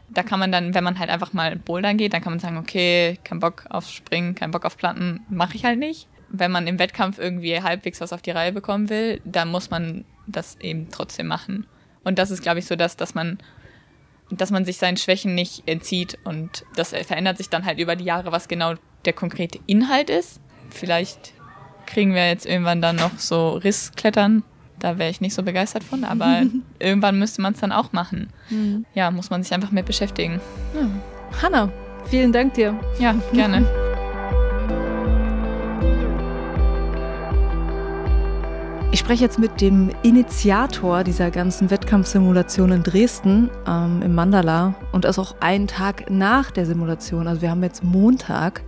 [0.09, 2.57] Da kann man dann, wenn man halt einfach mal bouldern geht, dann kann man sagen,
[2.57, 6.09] okay, kein Bock auf Springen, kein Bock auf Platten, mache ich halt nicht.
[6.31, 10.05] Wenn man im Wettkampf irgendwie halbwegs was auf die Reihe bekommen will, dann muss man
[10.27, 11.67] das eben trotzdem machen.
[12.05, 13.39] Und das ist, glaube ich, so das, dass man
[14.31, 18.05] dass man sich seinen Schwächen nicht entzieht und das verändert sich dann halt über die
[18.05, 20.41] Jahre, was genau der konkrete Inhalt ist.
[20.71, 21.33] Vielleicht
[21.87, 24.43] kriegen wir jetzt irgendwann dann noch so Rissklettern.
[24.79, 26.43] Da wäre ich nicht so begeistert von, aber
[26.79, 28.33] irgendwann müsste man es dann auch machen.
[28.49, 28.87] Mhm.
[28.95, 30.41] Ja, muss man sich einfach mit beschäftigen.
[30.75, 31.43] Ja.
[31.43, 31.73] Hanna,
[32.07, 32.79] vielen Dank dir.
[32.99, 33.67] Ja, gerne.
[38.93, 45.05] Ich spreche jetzt mit dem Initiator dieser ganzen Wettkampfsimulation in Dresden ähm, im Mandala und
[45.05, 47.29] das auch einen Tag nach der Simulation.
[47.29, 48.63] Also wir haben jetzt Montag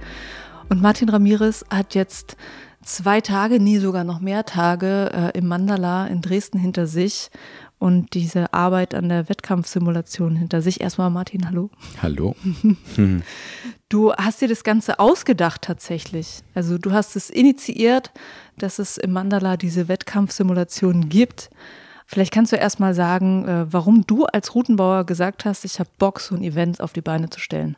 [0.68, 2.36] und Martin Ramirez hat jetzt
[2.84, 7.30] zwei Tage, nie sogar noch mehr Tage äh, im Mandala in Dresden hinter sich
[7.80, 10.80] und diese Arbeit an der Wettkampfsimulation hinter sich.
[10.80, 11.68] Erstmal Martin, hallo.
[12.00, 12.36] Hallo.
[13.88, 16.44] du hast dir das Ganze ausgedacht tatsächlich.
[16.54, 18.12] Also du hast es initiiert,
[18.58, 21.50] dass es im Mandala diese Wettkampfsimulation gibt.
[22.06, 26.20] Vielleicht kannst du erstmal sagen, äh, warum du als Routenbauer gesagt hast, ich habe Bock,
[26.20, 27.76] so ein Event auf die Beine zu stellen.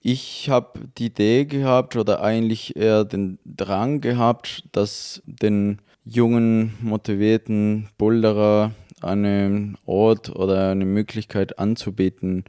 [0.00, 7.88] Ich habe die Idee gehabt oder eigentlich eher den Drang gehabt, dass den jungen, motivierten
[7.98, 8.70] Boulderer
[9.02, 12.44] einen Ort oder eine Möglichkeit anzubieten,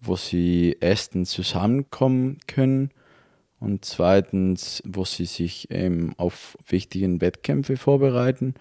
[0.00, 2.90] wo sie erstens zusammenkommen können
[3.62, 8.54] und zweitens, wo sie sich ähm, auf wichtigen Wettkämpfe vorbereiten.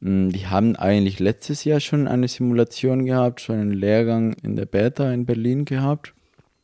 [0.00, 4.66] Mm, die haben eigentlich letztes Jahr schon eine Simulation gehabt, schon einen Lehrgang in der
[4.66, 6.14] Beta in Berlin gehabt.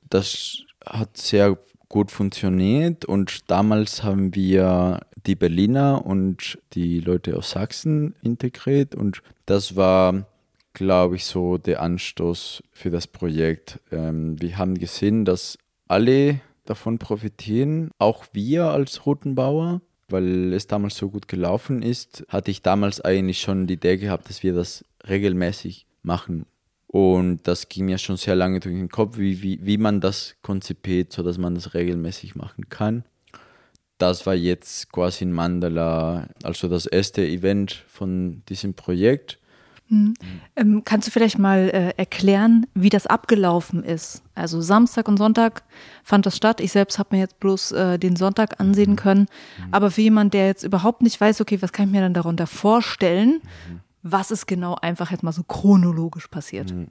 [0.09, 1.59] Das hat sehr
[1.89, 9.23] gut funktioniert und damals haben wir die Berliner und die Leute aus Sachsen integriert und
[9.47, 10.27] das war,
[10.73, 13.81] glaube ich, so der Anstoß für das Projekt.
[13.91, 20.97] Ähm, wir haben gesehen, dass alle davon profitieren, auch wir als Routenbauer, weil es damals
[20.97, 24.85] so gut gelaufen ist, hatte ich damals eigentlich schon die Idee gehabt, dass wir das
[25.09, 26.47] regelmäßig machen
[26.89, 30.37] und das ging mir schon sehr lange durch den Kopf, wie, wie, wie man das
[30.43, 33.05] konzipiert, sodass man das regelmäßig machen kann.
[33.99, 39.39] Das war jetzt quasi in Mandala, also das erste Event von diesem Projekt.
[39.89, 40.15] Mhm.
[40.57, 44.23] Ähm, kannst du vielleicht mal äh, erklären, wie das abgelaufen ist?
[44.35, 45.63] Also Samstag und Sonntag
[46.05, 46.61] fand das statt.
[46.61, 48.97] Ich selbst habe mir jetzt bloß äh, den Sonntag ansehen mhm.
[48.97, 49.21] können.
[49.21, 49.75] Mhm.
[49.75, 52.47] Aber für jemanden, der jetzt überhaupt nicht weiß, okay, was kann ich mir dann darunter
[52.47, 53.41] vorstellen?
[53.69, 56.73] Mhm was ist genau einfach jetzt mal so chronologisch passiert?
[56.73, 56.89] Mhm.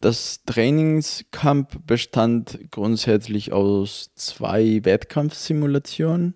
[0.00, 6.34] Das Trainingscamp bestand grundsätzlich aus zwei Wettkampfsimulationen.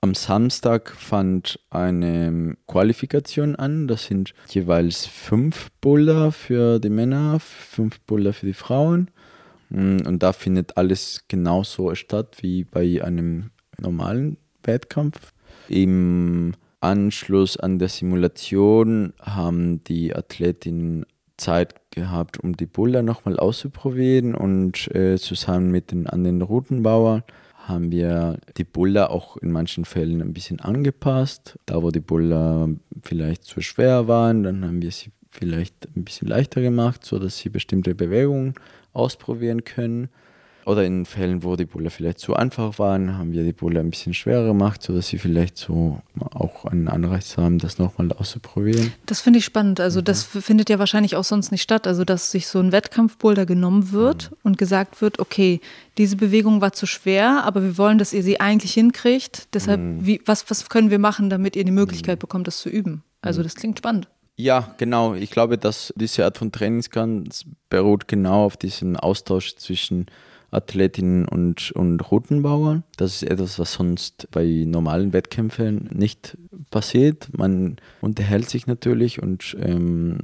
[0.00, 3.88] Am Samstag fand eine Qualifikation an.
[3.88, 9.10] Das sind jeweils fünf Boulder für die Männer, fünf Boulder für die Frauen.
[9.70, 15.32] Mm, und da findet alles genauso statt wie bei einem normalen Wettkampf.
[15.68, 24.36] Im Anschluss an der Simulation haben die Athletinnen Zeit gehabt, um die Boulder nochmal auszuprobieren
[24.36, 27.24] und äh, zusammen mit den anderen Routenbauern
[27.68, 31.58] haben wir die Boulder auch in manchen Fällen ein bisschen angepasst.
[31.66, 32.68] Da, wo die Boulder
[33.02, 37.50] vielleicht zu schwer waren, dann haben wir sie vielleicht ein bisschen leichter gemacht, sodass sie
[37.50, 38.54] bestimmte Bewegungen
[38.92, 40.08] ausprobieren können.
[40.68, 43.88] Oder in Fällen, wo die Bulle vielleicht zu einfach waren, haben wir die Bulle ein
[43.88, 46.02] bisschen schwerer gemacht, sodass sie vielleicht so
[46.34, 48.92] auch einen Anreiz haben, das nochmal auszuprobieren.
[49.06, 49.80] Das finde ich spannend.
[49.80, 50.04] Also, mhm.
[50.04, 51.86] das findet ja wahrscheinlich auch sonst nicht statt.
[51.86, 54.36] Also, dass sich so ein Wettkampfboulder genommen wird mhm.
[54.42, 55.62] und gesagt wird, okay,
[55.96, 59.48] diese Bewegung war zu schwer, aber wir wollen, dass ihr sie eigentlich hinkriegt.
[59.54, 60.04] Deshalb, mhm.
[60.04, 62.20] wie, was, was können wir machen, damit ihr die Möglichkeit mhm.
[62.20, 63.02] bekommt, das zu üben?
[63.22, 63.44] Also, mhm.
[63.44, 64.06] das klingt spannend.
[64.36, 65.14] Ja, genau.
[65.14, 67.26] Ich glaube, dass diese Art von Trainingskern
[67.70, 70.04] beruht genau auf diesem Austausch zwischen
[70.50, 72.84] Athletinnen und, und Routenbauern.
[72.96, 76.36] Das ist etwas, was sonst bei normalen Wettkämpfen nicht
[76.70, 77.28] passiert.
[77.36, 80.18] Man unterhält sich natürlich und ähm,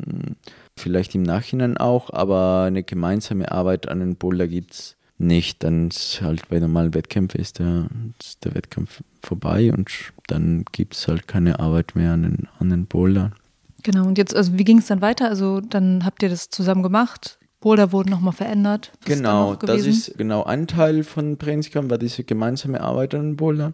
[0.76, 5.62] vielleicht im Nachhinein auch, aber eine gemeinsame Arbeit an den Boulder gibt es nicht.
[5.62, 7.88] Dann ist halt bei normalen Wettkämpfen ist der,
[8.20, 9.90] ist der Wettkampf vorbei und
[10.26, 13.32] dann gibt es halt keine Arbeit mehr an den, an den Boulder.
[13.82, 15.28] Genau, und jetzt, also wie ging es dann weiter?
[15.28, 18.92] Also dann habt ihr das zusammen gemacht, Boulder wurden nochmal verändert.
[19.00, 23.36] Was genau, ist das ist genau ein Teil von Trainingscamp, war diese gemeinsame Arbeit an
[23.36, 23.72] Boulder.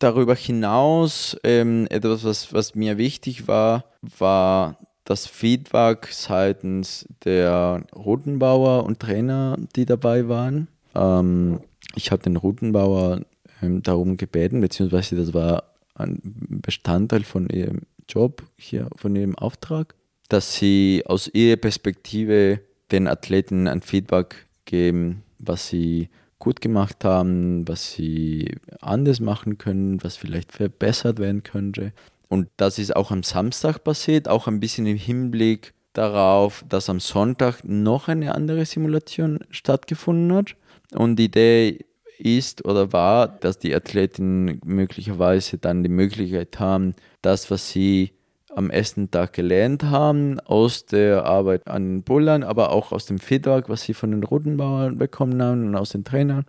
[0.00, 3.84] Darüber hinaus, ähm, etwas, was, was mir wichtig war,
[4.18, 10.66] war das Feedback seitens der Routenbauer und Trainer, die dabei waren.
[10.96, 11.60] Ähm,
[11.94, 13.20] ich habe den Routenbauer
[13.62, 15.62] ähm, darum gebeten, beziehungsweise das war
[15.94, 19.94] ein Bestandteil von ihrem Job hier, von ihrem Auftrag,
[20.28, 22.62] dass sie aus ihrer Perspektive
[22.92, 30.02] den Athleten ein Feedback geben, was sie gut gemacht haben, was sie anders machen können,
[30.02, 31.92] was vielleicht verbessert werden könnte.
[32.28, 37.00] Und das ist auch am Samstag passiert, auch ein bisschen im Hinblick darauf, dass am
[37.00, 40.56] Sonntag noch eine andere Simulation stattgefunden hat.
[40.94, 41.84] Und die Idee
[42.18, 48.12] ist oder war, dass die Athleten möglicherweise dann die Möglichkeit haben, das, was sie
[48.54, 53.18] am ersten Tag gelernt haben, aus der Arbeit an den Bullern, aber auch aus dem
[53.18, 56.44] Feedback, was sie von den Routenbauern bekommen haben und aus den Trainern,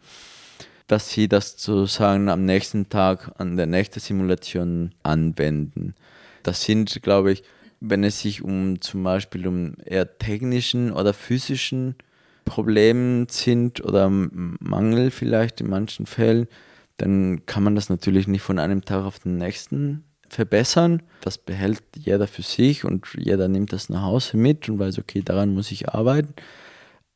[0.88, 5.95] dass sie das sozusagen am nächsten Tag an der nächsten Simulation anwenden.
[6.43, 7.43] Das sind, glaube ich,
[7.80, 11.95] wenn es sich um zum Beispiel um eher technischen oder physischen
[12.45, 16.47] Problemen sind oder Mangel vielleicht in manchen Fällen,
[16.97, 21.03] dann kann man das natürlich nicht von einem Tag auf den nächsten verbessern.
[21.21, 25.21] Das behält jeder für sich und jeder nimmt das nach Hause mit und weiß, okay,
[25.23, 26.34] daran muss ich arbeiten.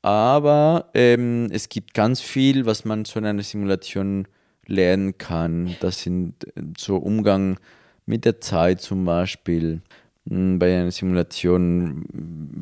[0.02, 4.28] Aber ähm, es gibt ganz viel, was man zu einer Simulation
[4.68, 5.76] lernen kann.
[5.80, 7.58] Das sind äh, so Umgang
[8.06, 9.82] mit der Zeit zum Beispiel.
[10.30, 12.06] Hm, bei einer Simulation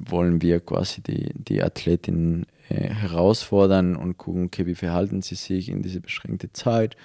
[0.09, 5.67] wollen wir quasi die, die Athletin äh, herausfordern und gucken, okay, wie verhalten sie sich
[5.69, 6.95] in dieser beschränkten Zeit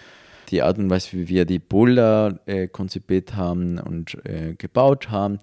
[0.51, 5.39] die Art und Weise, wie wir die Boulder äh, konzipiert haben und äh, gebaut haben,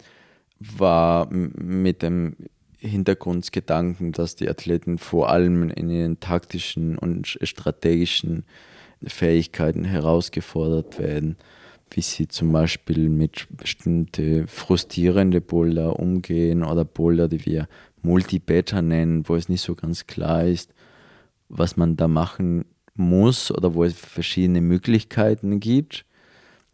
[0.59, 2.35] war mit dem
[2.77, 8.45] Hintergrundgedanken, dass die Athleten vor allem in ihren taktischen und strategischen
[9.03, 11.37] Fähigkeiten herausgefordert werden,
[11.91, 17.67] wie sie zum Beispiel mit bestimmten frustrierenden Boulder umgehen oder Boulder, die wir
[18.01, 20.73] Multi-Beta nennen, wo es nicht so ganz klar ist,
[21.49, 22.65] was man da machen
[22.95, 26.05] muss oder wo es verschiedene Möglichkeiten gibt.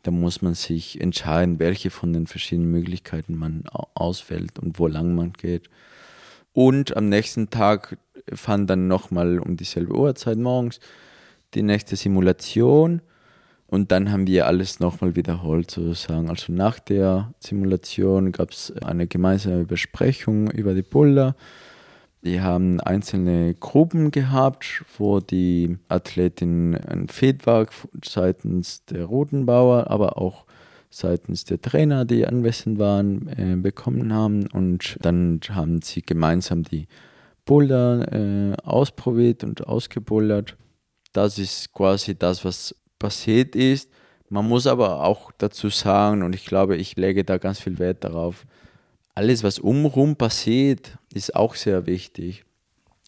[0.04, 3.64] Da muss man sich entscheiden, welche von den verschiedenen Möglichkeiten man
[3.94, 5.70] auswählt und wo lang man geht.
[6.54, 7.98] Und am nächsten Tag
[8.34, 10.80] fand dann nochmal um dieselbe Uhrzeit morgens
[11.54, 13.02] die nächste Simulation.
[13.68, 16.30] Und dann haben wir alles nochmal wiederholt sozusagen.
[16.30, 21.36] Also nach der Simulation gab es eine gemeinsame Besprechung über die Boulder
[22.24, 27.70] die haben einzelne Gruppen gehabt, wo die Athletinnen ein Feedback
[28.06, 30.46] seitens der Rotenbauer, aber auch
[30.92, 34.48] seitens der Trainer, die anwesend waren, äh, bekommen haben.
[34.48, 36.88] Und dann haben sie gemeinsam die
[37.46, 40.58] Boulder äh, ausprobiert und ausgebullert.
[41.14, 43.90] Das ist quasi das, was passiert ist.
[44.30, 48.04] Man muss aber auch dazu sagen, und ich glaube, ich lege da ganz viel Wert
[48.04, 48.46] darauf,
[49.22, 52.44] alles, was umrum passiert, ist auch sehr wichtig.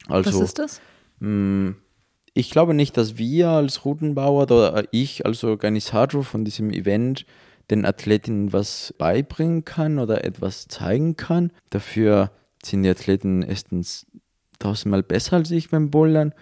[0.07, 0.81] Also, was ist das?
[1.19, 1.75] Mh, mm,
[2.35, 7.25] Ich glaube nicht, dass wir als Routenbauer oder ich als Organisator von diesem Event
[7.71, 11.51] den Athletinnen was beibringen kann oder etwas zeigen kann.
[11.71, 12.29] Dafür
[12.63, 14.05] sind die Athleten erstens
[14.59, 16.33] tausendmal besser als ich beim Bouldern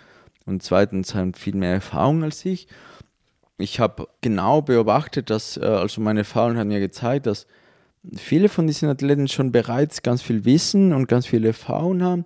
[0.46, 2.68] und zweitens haben viel mehr Erfahrung als ich.
[3.58, 7.48] Ich habe genau beobachtet, dass, äh, also meine Erfahrung hat mir gezeigt, dass
[8.16, 12.26] viele von diesen Athleten schon bereits ganz viel Wissen und ganz viel Erfahrung haben.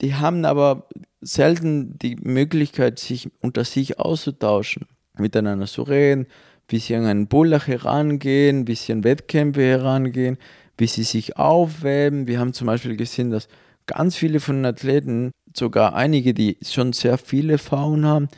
[0.00, 0.88] Die haben aber
[1.20, 4.86] selten die Möglichkeit, sich unter sich auszutauschen,
[5.16, 6.26] miteinander zu reden,
[6.68, 10.38] wie sie an einen Bullach herangehen, wie sie an Wettkämpfe herangehen,
[10.78, 12.26] wie sie sich aufwärmen.
[12.26, 13.48] Wir haben zum Beispiel gesehen, dass
[13.86, 18.28] ganz viele von den Athleten, sogar einige, die schon sehr viel Erfahrung haben,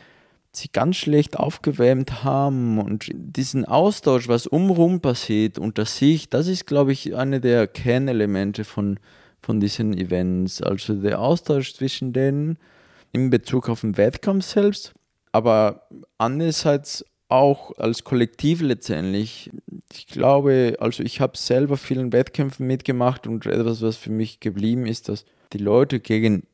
[0.57, 6.67] sie ganz schlecht aufgewärmt haben und diesen Austausch, was umrum passiert unter sich, das ist,
[6.67, 8.99] glaube ich, eine der Kernelemente von,
[9.41, 10.63] von diesen Events.
[10.63, 12.59] Also der Austausch zwischen denen
[13.13, 14.93] in Bezug auf den Wettkampf selbst,
[15.33, 15.89] aber
[16.19, 19.51] andererseits auch als Kollektiv letztendlich.
[19.93, 24.87] Ich glaube, also ich habe selber vielen Wettkämpfen mitgemacht und etwas, was für mich geblieben
[24.87, 26.45] ist, dass die Leute, gegen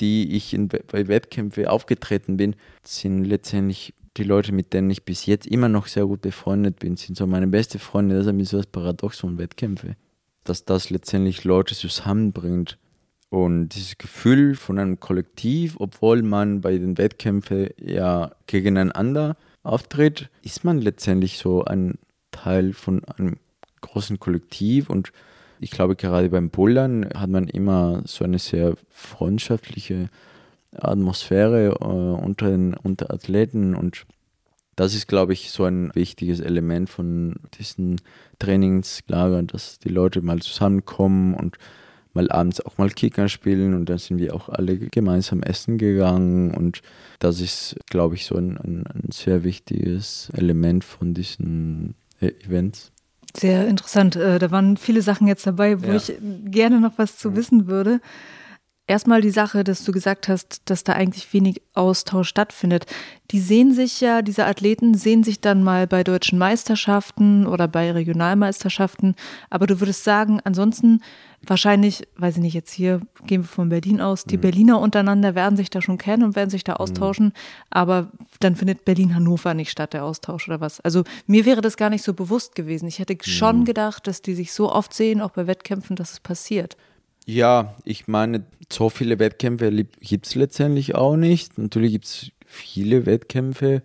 [0.00, 5.26] die ich in, bei Wettkämpfen aufgetreten bin, sind letztendlich die Leute, mit denen ich bis
[5.26, 8.16] jetzt immer noch sehr gut befreundet bin, sind so meine beste Freunde.
[8.16, 9.96] Das ist ein bisschen das Paradox von Wettkämpfen,
[10.44, 12.78] dass das letztendlich Leute zusammenbringt.
[13.28, 20.64] Und dieses Gefühl von einem Kollektiv, obwohl man bei den Wettkämpfen ja gegeneinander auftritt, ist
[20.64, 21.98] man letztendlich so ein
[22.30, 23.36] Teil von einem
[23.80, 25.12] großen Kollektiv und
[25.60, 30.08] ich glaube, gerade beim Bouldern hat man immer so eine sehr freundschaftliche
[30.72, 33.74] Atmosphäre äh, unter den unter Athleten.
[33.74, 34.06] Und
[34.76, 38.00] das ist, glaube ich, so ein wichtiges Element von diesen
[38.38, 41.56] Trainingslagern, dass die Leute mal zusammenkommen und
[42.12, 43.74] mal abends auch mal Kicker spielen.
[43.74, 46.52] Und dann sind wir auch alle gemeinsam essen gegangen.
[46.54, 46.82] Und
[47.18, 52.92] das ist, glaube ich, so ein, ein, ein sehr wichtiges Element von diesen äh, Events.
[53.38, 54.16] Sehr interessant.
[54.16, 55.96] Äh, da waren viele Sachen jetzt dabei, wo ja.
[55.96, 56.14] ich
[56.44, 58.00] gerne noch was zu wissen würde.
[58.88, 62.86] Erstmal die Sache, dass du gesagt hast, dass da eigentlich wenig Austausch stattfindet.
[63.32, 67.90] Die sehen sich ja, diese Athleten sehen sich dann mal bei deutschen Meisterschaften oder bei
[67.90, 69.16] Regionalmeisterschaften.
[69.50, 71.00] Aber du würdest sagen, ansonsten
[71.44, 74.42] wahrscheinlich, weiß ich nicht, jetzt hier gehen wir von Berlin aus, die mhm.
[74.42, 76.78] Berliner untereinander werden sich da schon kennen und werden sich da mhm.
[76.78, 77.26] austauschen.
[77.26, 77.32] Mhm.
[77.70, 80.80] Aber dann findet Berlin-Hannover nicht statt, der Austausch oder was.
[80.80, 82.86] Also mir wäre das gar nicht so bewusst gewesen.
[82.86, 83.28] Ich hätte mhm.
[83.28, 86.76] schon gedacht, dass die sich so oft sehen, auch bei Wettkämpfen, dass es passiert.
[87.26, 89.70] Ja, ich meine, so viele Wettkämpfe
[90.00, 91.58] gibt es letztendlich auch nicht.
[91.58, 93.82] Natürlich gibt es viele Wettkämpfe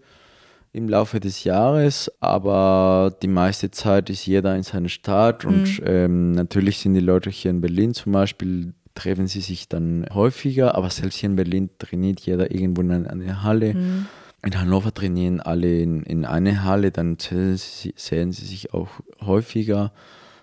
[0.73, 5.49] im Laufe des Jahres, aber die meiste Zeit ist jeder in seiner Stadt mhm.
[5.49, 10.05] und ähm, natürlich sind die Leute hier in Berlin zum Beispiel, treffen sie sich dann
[10.13, 13.73] häufiger, aber selbst hier in Berlin trainiert jeder irgendwo in einer Halle.
[13.73, 14.05] Mhm.
[14.43, 18.89] In Hannover trainieren alle in, in eine Halle, dann sehen sie sich auch
[19.19, 19.91] häufiger.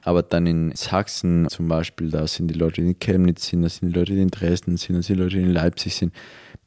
[0.03, 3.69] Aber dann in Sachsen zum Beispiel, da sind die Leute, die in Chemnitz sind, da
[3.69, 6.13] sind die Leute, die in Dresden sind, da sind die Leute, die in Leipzig sind,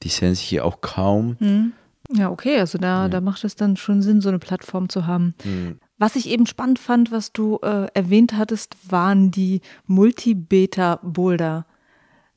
[0.04, 1.38] die sehen sich hier auch kaum.
[1.40, 1.74] Mhm.
[2.14, 3.10] Ja, okay, also da, ja.
[3.10, 5.34] da macht es dann schon Sinn, so eine Plattform zu haben.
[5.44, 5.80] Mhm.
[5.98, 11.66] Was ich eben spannend fand, was du äh, erwähnt hattest, waren die Multi-Beta-Boulder.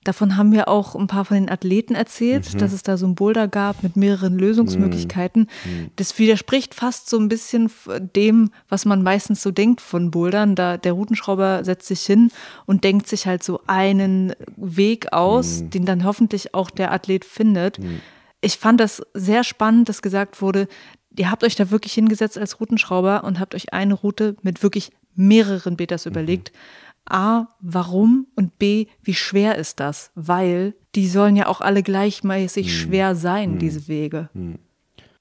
[0.04, 2.58] Davon haben mir auch ein paar von den Athleten erzählt, mhm.
[2.58, 5.48] dass es da so ein Boulder gab mit mehreren Lösungsmöglichkeiten.
[5.64, 5.90] Mhm.
[5.96, 7.70] Das widerspricht fast so ein bisschen
[8.14, 10.54] dem, was man meistens so denkt von Bouldern.
[10.54, 12.30] Da der Routenschrauber setzt sich hin
[12.66, 15.70] und denkt sich halt so einen Weg aus, mhm.
[15.70, 17.78] den dann hoffentlich auch der Athlet findet.
[17.78, 18.00] Mhm.
[18.42, 20.68] Ich fand das sehr spannend, dass gesagt wurde,
[21.16, 24.90] ihr habt euch da wirklich hingesetzt als Routenschrauber und habt euch eine Route mit wirklich
[25.14, 26.10] mehreren Betas mhm.
[27.08, 30.10] A, warum und B, wie schwer ist das?
[30.14, 32.72] Weil die sollen ja auch alle gleichmäßig hm.
[32.72, 33.58] schwer sein, hm.
[33.58, 34.30] diese Wege.
[34.32, 34.58] Hm.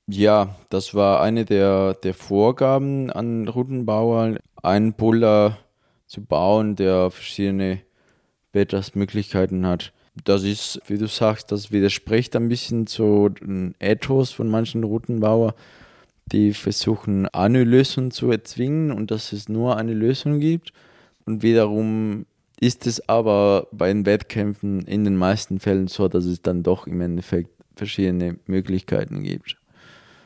[0.07, 5.57] Ja, das war eine der, der Vorgaben an Routenbauern, einen Puller
[6.07, 7.79] zu bauen, der verschiedene
[8.51, 9.93] Bettersmöglichkeiten hat.
[10.25, 15.53] Das ist, wie du sagst, das widerspricht ein bisschen zu dem Ethos von manchen Routenbauern,
[16.27, 20.71] die versuchen, eine Lösung zu erzwingen und dass es nur eine Lösung gibt.
[21.25, 22.25] Und wiederum
[22.59, 26.87] ist es aber bei den Wettkämpfen in den meisten Fällen so, dass es dann doch
[26.87, 29.57] im Endeffekt verschiedene Möglichkeiten gibt.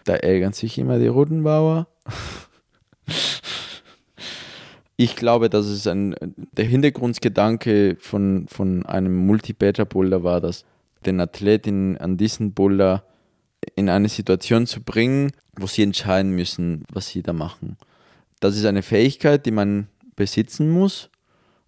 [0.03, 1.87] Da ärgern sich immer die Routenbauer.
[4.97, 6.15] ich glaube, dass es ein,
[6.51, 10.65] der Hintergrundgedanke von, von einem Multi-Beta-Boulder war, dass
[11.05, 13.03] den Athleten an diesen Boulder
[13.75, 17.77] in eine Situation zu bringen, wo sie entscheiden müssen, was sie da machen.
[18.39, 19.87] Das ist eine Fähigkeit, die man
[20.17, 21.09] besitzen muss,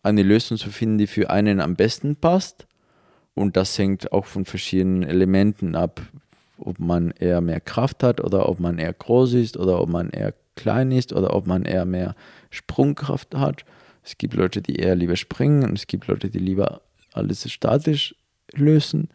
[0.04, 2.68] eine Lösung zu finden, die für einen am besten passt.
[3.34, 6.02] Und das hängt auch von verschiedenen Elementen ab.
[6.62, 10.10] ob man eher mehr Kraft hat oder ob man eher groß ist oder ob man
[10.10, 12.16] eher klein ist oder ob man eher mehr
[12.50, 13.64] Sprungkraft hat.
[14.04, 16.82] Es gibt Leute, die eher lieber springen und es gibt Leute, die lieber
[17.14, 18.14] alles statisch
[18.54, 19.08] lösen.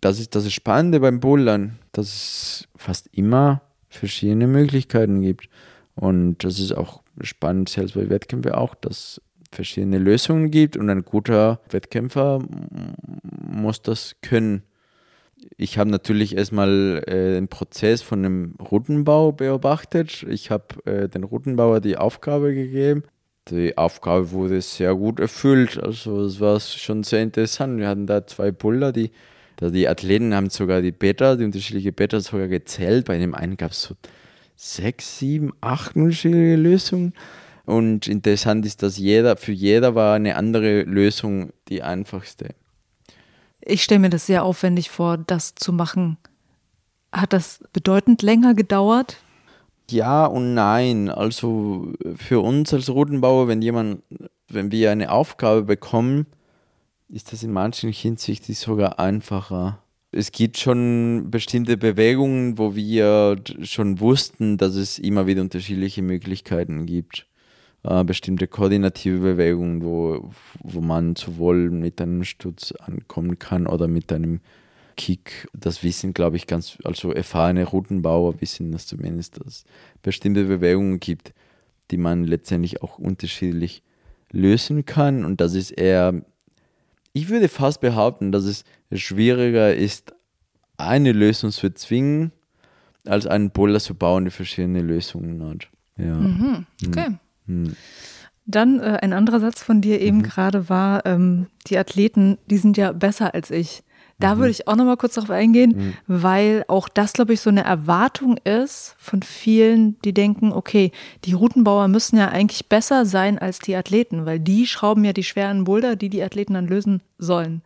[0.00, 5.48] Das ist das Spannende beim Bouldern, dass es fast immer verschiedene Möglichkeiten gibt.
[5.96, 11.04] Und das ist auch spannend, selbst bei Wettkämpfen auch, dass verschiedene Lösungen gibt und ein
[11.04, 12.40] guter Wettkämpfer
[13.50, 14.62] muss das können.
[15.56, 20.24] Ich habe natürlich erstmal äh, den Prozess von dem Routenbau beobachtet.
[20.28, 23.04] Ich habe äh, den Routenbauer die Aufgabe gegeben.
[23.50, 25.82] Die Aufgabe wurde sehr gut erfüllt.
[25.82, 27.78] Also es war schon sehr interessant.
[27.78, 29.10] Wir hatten da zwei Puller, die,
[29.60, 33.06] die Athleten haben sogar die Beta, die unterschiedlichen Beta sogar gezählt.
[33.06, 33.94] Bei dem einen gab es so
[34.58, 37.14] sechs, sieben, acht unterschiedliche Lösungen.
[37.64, 42.54] Und interessant ist, dass jeder, für jeder war eine andere Lösung die einfachste.
[43.60, 46.16] Ich stelle mir das sehr aufwendig vor, das zu machen.
[47.12, 49.18] Hat das bedeutend länger gedauert?
[49.90, 51.08] Ja und nein.
[51.08, 54.02] Also für uns als Routenbauer, wenn jemand,
[54.48, 56.26] wenn wir eine Aufgabe bekommen,
[57.08, 59.78] ist das in manchen Hinsichten sogar einfacher.
[60.10, 66.86] Es gibt schon bestimmte Bewegungen, wo wir schon wussten, dass es immer wieder unterschiedliche Möglichkeiten
[66.86, 67.26] gibt
[67.84, 70.30] äh, bestimmte koordinative Bewegungen, wo,
[70.62, 74.40] wo man sowohl mit einem Stutz ankommen kann oder mit einem
[74.96, 75.48] Kick.
[75.52, 79.64] Das wissen, glaube ich, ganz, also erfahrene Routenbauer wissen das zumindest, dass es
[80.02, 81.32] bestimmte Bewegungen gibt,
[81.90, 83.82] die man letztendlich auch unterschiedlich
[84.32, 85.24] lösen kann.
[85.24, 86.22] Und das ist eher,
[87.18, 90.14] ich würde fast behaupten, dass es schwieriger ist,
[90.76, 92.32] eine Lösung zu zwingen,
[93.04, 95.68] als einen Boulder zu bauen, der verschiedene Lösungen hat.
[95.96, 96.14] Ja.
[96.14, 97.08] Mhm, okay.
[97.46, 97.66] Mhm.
[97.66, 97.76] Hm.
[98.46, 100.22] Dann äh, ein anderer Satz von dir eben mhm.
[100.22, 103.82] gerade war, ähm, die Athleten, die sind ja besser als ich.
[104.18, 104.38] Da mhm.
[104.40, 105.94] würde ich auch noch mal kurz darauf eingehen, mhm.
[106.06, 110.90] weil auch das, glaube ich, so eine Erwartung ist von vielen, die denken, okay,
[111.24, 115.24] die Routenbauer müssen ja eigentlich besser sein als die Athleten, weil die schrauben ja die
[115.24, 117.62] schweren Boulder, die die Athleten dann lösen sollen.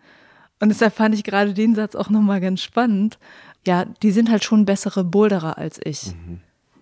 [0.61, 3.19] Und deshalb fand ich gerade den Satz auch noch mal ganz spannend.
[3.67, 6.09] Ja, die sind halt schon bessere Boulderer als ich.
[6.09, 6.41] Mhm.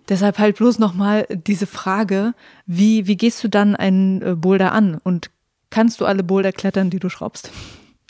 [0.09, 2.33] Deshalb halt bloß nochmal diese Frage,
[2.65, 5.29] wie, wie gehst du dann einen äh, Boulder an und
[5.69, 7.49] kannst du alle Boulder klettern, die du schraubst?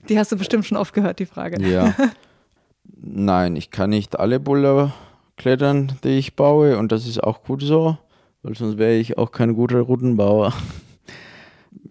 [0.10, 1.62] Die hast du bestimmt schon oft gehört, die Frage.
[1.68, 1.96] Ja.
[3.04, 4.94] Nein, ich kann nicht alle Boulder
[5.38, 7.98] klettern, die ich baue und das ist auch gut so,
[8.44, 10.54] weil sonst wäre ich auch kein guter Routenbauer.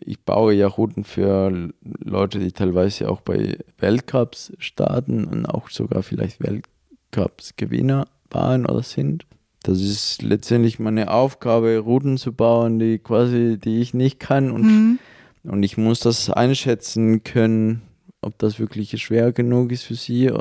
[0.02, 6.02] Ich baue ja Routen für Leute, die teilweise auch bei Weltcups starten und auch sogar
[6.02, 9.26] vielleicht Weltcups-Gewinner waren oder sind.
[9.62, 14.50] Das ist letztendlich meine Aufgabe, Routen zu bauen, die quasi, die ich nicht kann.
[14.50, 14.98] Und, mhm.
[15.44, 17.82] und ich muss das einschätzen können,
[18.22, 20.32] ob das wirklich schwer genug ist für sie.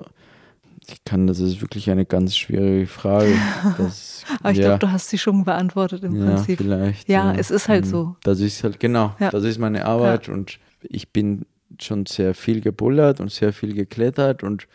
[0.88, 3.34] Ich kann, das ist wirklich eine ganz schwierige Frage.
[3.77, 4.65] Das, Aber ich ja.
[4.65, 6.57] glaube, du hast sie schon beantwortet im ja, Prinzip.
[6.57, 7.07] Vielleicht.
[7.07, 7.89] Ja, ja, es ist halt mhm.
[7.89, 8.15] so.
[8.23, 9.30] Das ist halt, genau, ja.
[9.30, 11.45] das ist meine Arbeit und ich bin
[11.80, 14.67] schon sehr viel gebullert und sehr viel geklettert und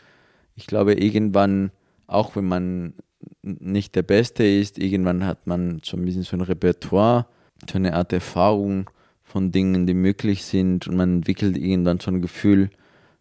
[0.57, 1.73] ich glaube, irgendwann,
[2.07, 2.95] auch wenn man
[3.43, 4.79] nicht der Beste ist.
[4.79, 7.27] Irgendwann hat man so ein bisschen so ein Repertoire,
[7.71, 8.91] so eine Art Erfahrung
[9.23, 12.71] von Dingen, die möglich sind und man entwickelt irgendwann so ein Gefühl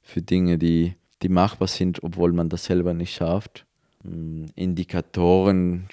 [0.03, 3.65] für Dinge, die, die machbar sind, obwohl man das selber nicht schafft.
[4.03, 5.87] Mm, Indikatoren,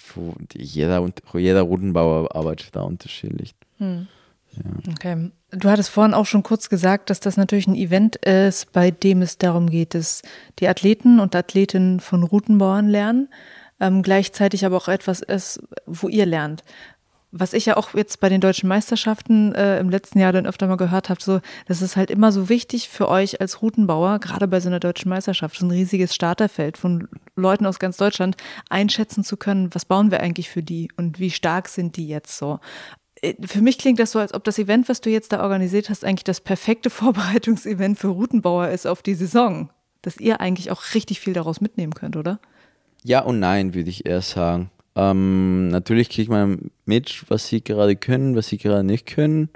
[0.52, 3.54] jeder, jeder Routenbauer arbeitet da unterschiedlich.
[3.78, 4.08] Hm.
[4.52, 4.92] Ja.
[4.92, 5.30] Okay.
[5.52, 9.22] Du hattest vorhin auch schon kurz gesagt, dass das natürlich ein Event ist, bei dem
[9.22, 10.22] es darum geht, dass
[10.58, 13.28] die Athleten und Athletinnen von Routenbauern lernen
[13.80, 16.62] ähm, gleichzeitig aber auch etwas ist, wo ihr lernt.
[17.32, 20.66] Was ich ja auch jetzt bei den deutschen Meisterschaften äh, im letzten Jahr dann öfter
[20.66, 24.48] mal gehört habe, so, das ist halt immer so wichtig für euch als Routenbauer, gerade
[24.48, 28.36] bei so einer deutschen Meisterschaft, so ein riesiges Starterfeld von Leuten aus ganz Deutschland,
[28.68, 32.36] einschätzen zu können, was bauen wir eigentlich für die und wie stark sind die jetzt
[32.36, 32.58] so
[33.22, 35.90] äh, für mich klingt das so, als ob das Event, was du jetzt da organisiert
[35.90, 39.70] hast, eigentlich das perfekte Vorbereitungsevent für Routenbauer ist auf die Saison.
[40.02, 42.40] Dass ihr eigentlich auch richtig viel daraus mitnehmen könnt, oder?
[43.04, 44.70] Ja und nein, würde ich eher sagen.
[44.96, 49.48] Ähm, natürlich kriegt man mit, was sie gerade können, was sie gerade nicht können.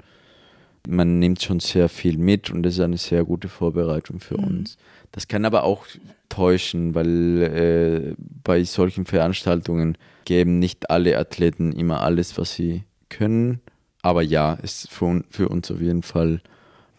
[0.87, 4.43] Man nimmt schon sehr viel mit und das ist eine sehr gute Vorbereitung für mhm.
[4.45, 4.77] uns.
[5.11, 5.85] Das kann aber auch
[6.29, 13.61] täuschen, weil äh, bei solchen Veranstaltungen geben nicht alle Athleten immer alles, was sie können.
[14.01, 16.41] Aber ja, ist für, für uns auf jeden Fall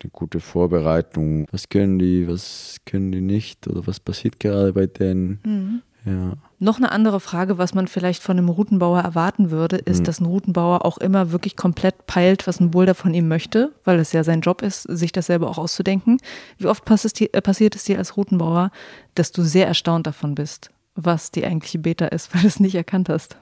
[0.02, 1.46] eine gute Vorbereitung.
[1.50, 5.40] Was können die, was können die nicht oder was passiert gerade bei denen?
[5.44, 5.82] Mhm.
[6.06, 6.34] Ja.
[6.60, 10.04] Noch eine andere Frage, was man vielleicht von einem Routenbauer erwarten würde, ist, mhm.
[10.04, 13.98] dass ein Routenbauer auch immer wirklich komplett peilt, was ein Boulder von ihm möchte, weil
[13.98, 16.18] es ja sein Job ist, sich das selber auch auszudenken.
[16.58, 18.70] Wie oft passiert es dir, äh, passiert es dir als Routenbauer,
[19.16, 22.76] dass du sehr erstaunt davon bist, was die eigentliche Beta ist, weil du es nicht
[22.76, 23.36] erkannt hast.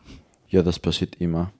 [0.48, 1.52] Ja, das passiert immer.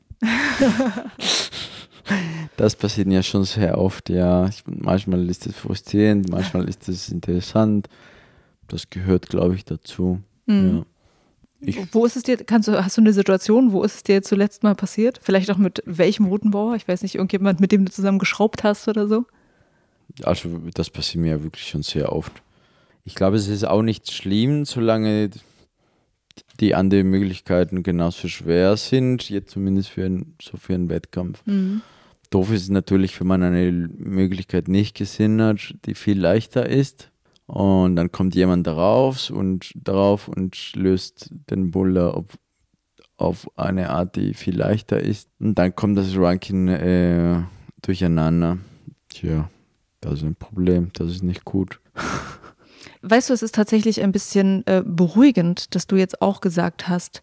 [2.57, 4.49] das passiert ja schon sehr oft, ja.
[4.65, 7.91] Manchmal ist es frustrierend, manchmal ist es interessant.
[8.69, 10.21] Das gehört, glaube ich, dazu.
[10.47, 10.77] Mhm.
[10.79, 10.85] Ja.
[11.67, 14.23] Ich wo ist es dir, kannst du, hast du eine Situation, wo ist es dir
[14.23, 15.21] zuletzt mal passiert?
[15.23, 16.77] Vielleicht auch mit welchem Routenbauer?
[16.77, 19.25] Ich weiß nicht, irgendjemand, mit dem du zusammen geschraubt hast oder so?
[20.23, 22.33] Also, das passiert mir ja wirklich schon sehr oft.
[23.05, 25.31] Ich glaube, es ist auch nicht schlimm, solange
[26.61, 31.45] die anderen Möglichkeiten genauso schwer sind, jetzt zumindest für einen, so für einen Wettkampf.
[31.47, 31.83] Mhm.
[32.31, 37.11] Doof ist es natürlich, wenn man eine Möglichkeit nicht gesehen hat, die viel leichter ist.
[37.47, 42.27] Und dann kommt jemand darauf und darauf und löst den Boulder auf,
[43.17, 45.29] auf eine Art, die viel leichter ist.
[45.39, 47.43] Und dann kommt das Ranking äh,
[47.83, 48.59] durcheinander.
[49.11, 49.51] Tja,
[50.01, 51.81] das ist ein Problem, das ist nicht gut.
[53.03, 57.23] Weißt du, es ist tatsächlich ein bisschen äh, beruhigend, dass du jetzt auch gesagt hast,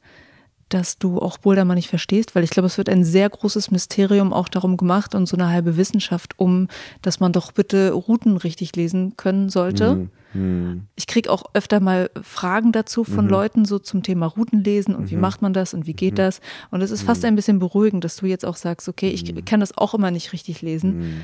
[0.73, 4.33] dass du auch Boulder nicht verstehst, weil ich glaube, es wird ein sehr großes Mysterium
[4.33, 6.67] auch darum gemacht und so eine halbe Wissenschaft um,
[7.01, 10.09] dass man doch bitte Routen richtig lesen können sollte.
[10.33, 10.87] Mhm.
[10.95, 13.31] Ich kriege auch öfter mal Fragen dazu von mhm.
[13.31, 15.09] Leuten so zum Thema Routenlesen und mhm.
[15.11, 16.17] wie macht man das und wie geht mhm.
[16.17, 16.41] das.
[16.71, 17.29] Und es ist fast mhm.
[17.29, 19.43] ein bisschen beruhigend, dass du jetzt auch sagst, okay, ich mhm.
[19.45, 21.23] kann das auch immer nicht richtig lesen.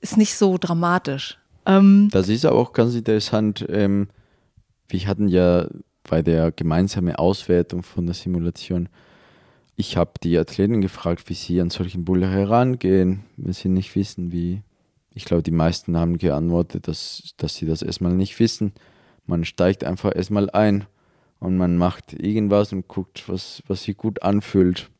[0.00, 1.38] Ist nicht so dramatisch.
[1.66, 3.66] Ähm, das ist aber auch ganz interessant.
[3.68, 4.08] Ähm,
[4.88, 5.68] wir hatten ja
[6.08, 8.88] bei der gemeinsamen Auswertung von der Simulation,
[9.76, 14.32] ich habe die Athleten gefragt, wie sie an solchen Buller herangehen, wenn sie nicht wissen,
[14.32, 14.62] wie.
[15.14, 18.72] Ich glaube, die meisten haben geantwortet, dass, dass sie das erstmal nicht wissen.
[19.26, 20.86] Man steigt einfach erstmal ein
[21.40, 24.90] und man macht irgendwas und guckt, was, was sich gut anfühlt.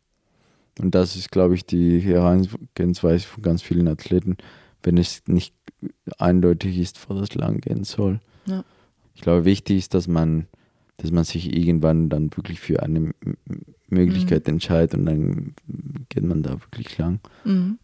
[0.80, 4.36] Und das ist, glaube ich, die Herangehensweise von ganz vielen Athleten,
[4.82, 5.54] wenn es nicht
[6.18, 8.20] eindeutig ist, wo das lang gehen soll.
[8.46, 8.64] Ja.
[9.14, 10.46] Ich glaube, wichtig ist, dass man
[10.98, 13.14] dass man sich irgendwann dann wirklich für eine
[13.88, 14.54] Möglichkeit mhm.
[14.54, 15.54] entscheidet und dann
[16.08, 17.20] geht man da wirklich lang.
[17.44, 17.78] Mhm.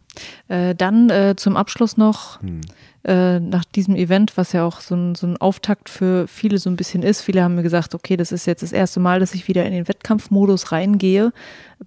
[0.47, 2.61] Äh, dann äh, zum Abschluss noch, mhm.
[3.03, 6.69] äh, nach diesem Event, was ja auch so ein, so ein, Auftakt für viele so
[6.69, 7.21] ein bisschen ist.
[7.21, 9.71] Viele haben mir gesagt, okay, das ist jetzt das erste Mal, dass ich wieder in
[9.71, 11.33] den Wettkampfmodus reingehe,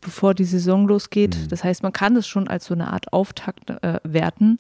[0.01, 1.37] bevor die Saison losgeht.
[1.37, 1.49] Mhm.
[1.49, 4.59] Das heißt, man kann es schon als so eine Art Auftakt äh, werten.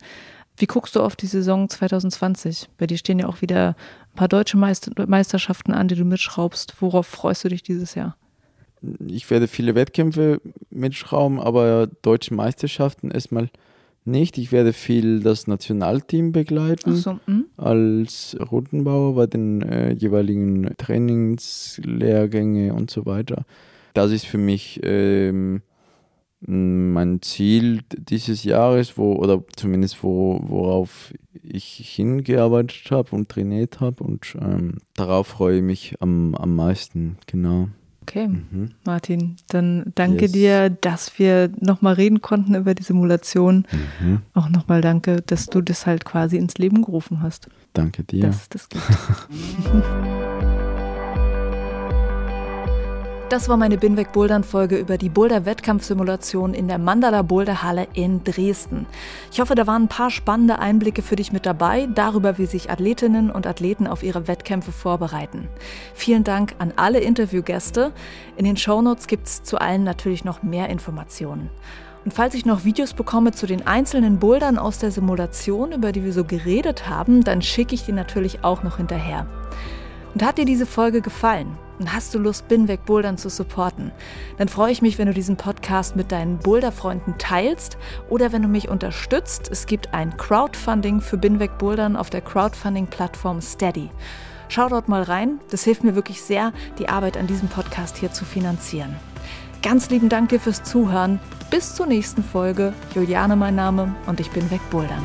[0.58, 2.68] Wie guckst du auf die Saison 2020?
[2.78, 3.76] Bei dir stehen ja auch wieder
[4.12, 6.74] ein paar deutsche Meisterschaften an, die du mitschraubst.
[6.80, 8.16] Worauf freust du dich dieses Jahr?
[9.06, 10.40] Ich werde viele Wettkämpfe
[10.70, 13.50] mitschrauben, aber deutsche Meisterschaften erstmal
[14.04, 14.38] nicht.
[14.38, 17.44] Ich werde viel das Nationalteam begleiten so, hm?
[17.56, 23.44] als Routenbauer bei den äh, jeweiligen Trainingslehrgänge und so weiter.
[23.94, 25.62] Das ist für mich ähm,
[26.40, 31.12] mein Ziel dieses Jahres, wo, oder zumindest wo, worauf
[31.42, 37.18] ich hingearbeitet habe und trainiert habe und ähm, darauf freue ich mich am, am meisten,
[37.26, 37.68] genau.
[38.02, 38.70] Okay, mhm.
[38.86, 40.32] Martin, dann danke yes.
[40.32, 43.66] dir, dass wir nochmal reden konnten über die Simulation.
[44.00, 44.22] Mhm.
[44.32, 47.48] Auch nochmal danke, dass du das halt quasi ins Leben gerufen hast.
[47.74, 48.22] Danke dir.
[48.22, 48.82] Dass es das gibt.
[53.28, 57.86] Das war meine Binweg Bouldern Folge über die Boulder Wettkampfsimulation in der Mandala Boulder Halle
[57.92, 58.86] in Dresden.
[59.30, 62.70] Ich hoffe, da waren ein paar spannende Einblicke für dich mit dabei, darüber, wie sich
[62.70, 65.46] Athletinnen und Athleten auf ihre Wettkämpfe vorbereiten.
[65.92, 67.92] Vielen Dank an alle Interviewgäste.
[68.38, 71.50] In den Shownotes gibt es zu allen natürlich noch mehr Informationen.
[72.06, 76.02] Und falls ich noch Videos bekomme zu den einzelnen Bouldern aus der Simulation, über die
[76.02, 79.26] wir so geredet haben, dann schicke ich die natürlich auch noch hinterher.
[80.14, 81.58] Und hat dir diese Folge gefallen?
[81.78, 83.92] Und hast du Lust, Binweg Bouldern zu supporten?
[84.36, 87.78] Dann freue ich mich, wenn du diesen Podcast mit deinen Boulder-Freunden teilst
[88.08, 89.48] oder wenn du mich unterstützt.
[89.50, 93.90] Es gibt ein Crowdfunding für Binweg Bouldern auf der Crowdfunding-Plattform Steady.
[94.48, 95.40] Schau dort mal rein.
[95.50, 98.96] Das hilft mir wirklich sehr, die Arbeit an diesem Podcast hier zu finanzieren.
[99.62, 101.20] Ganz lieben Dank dir fürs Zuhören.
[101.50, 102.72] Bis zur nächsten Folge.
[102.94, 105.02] Juliane mein Name und ich bin weg Bouldern.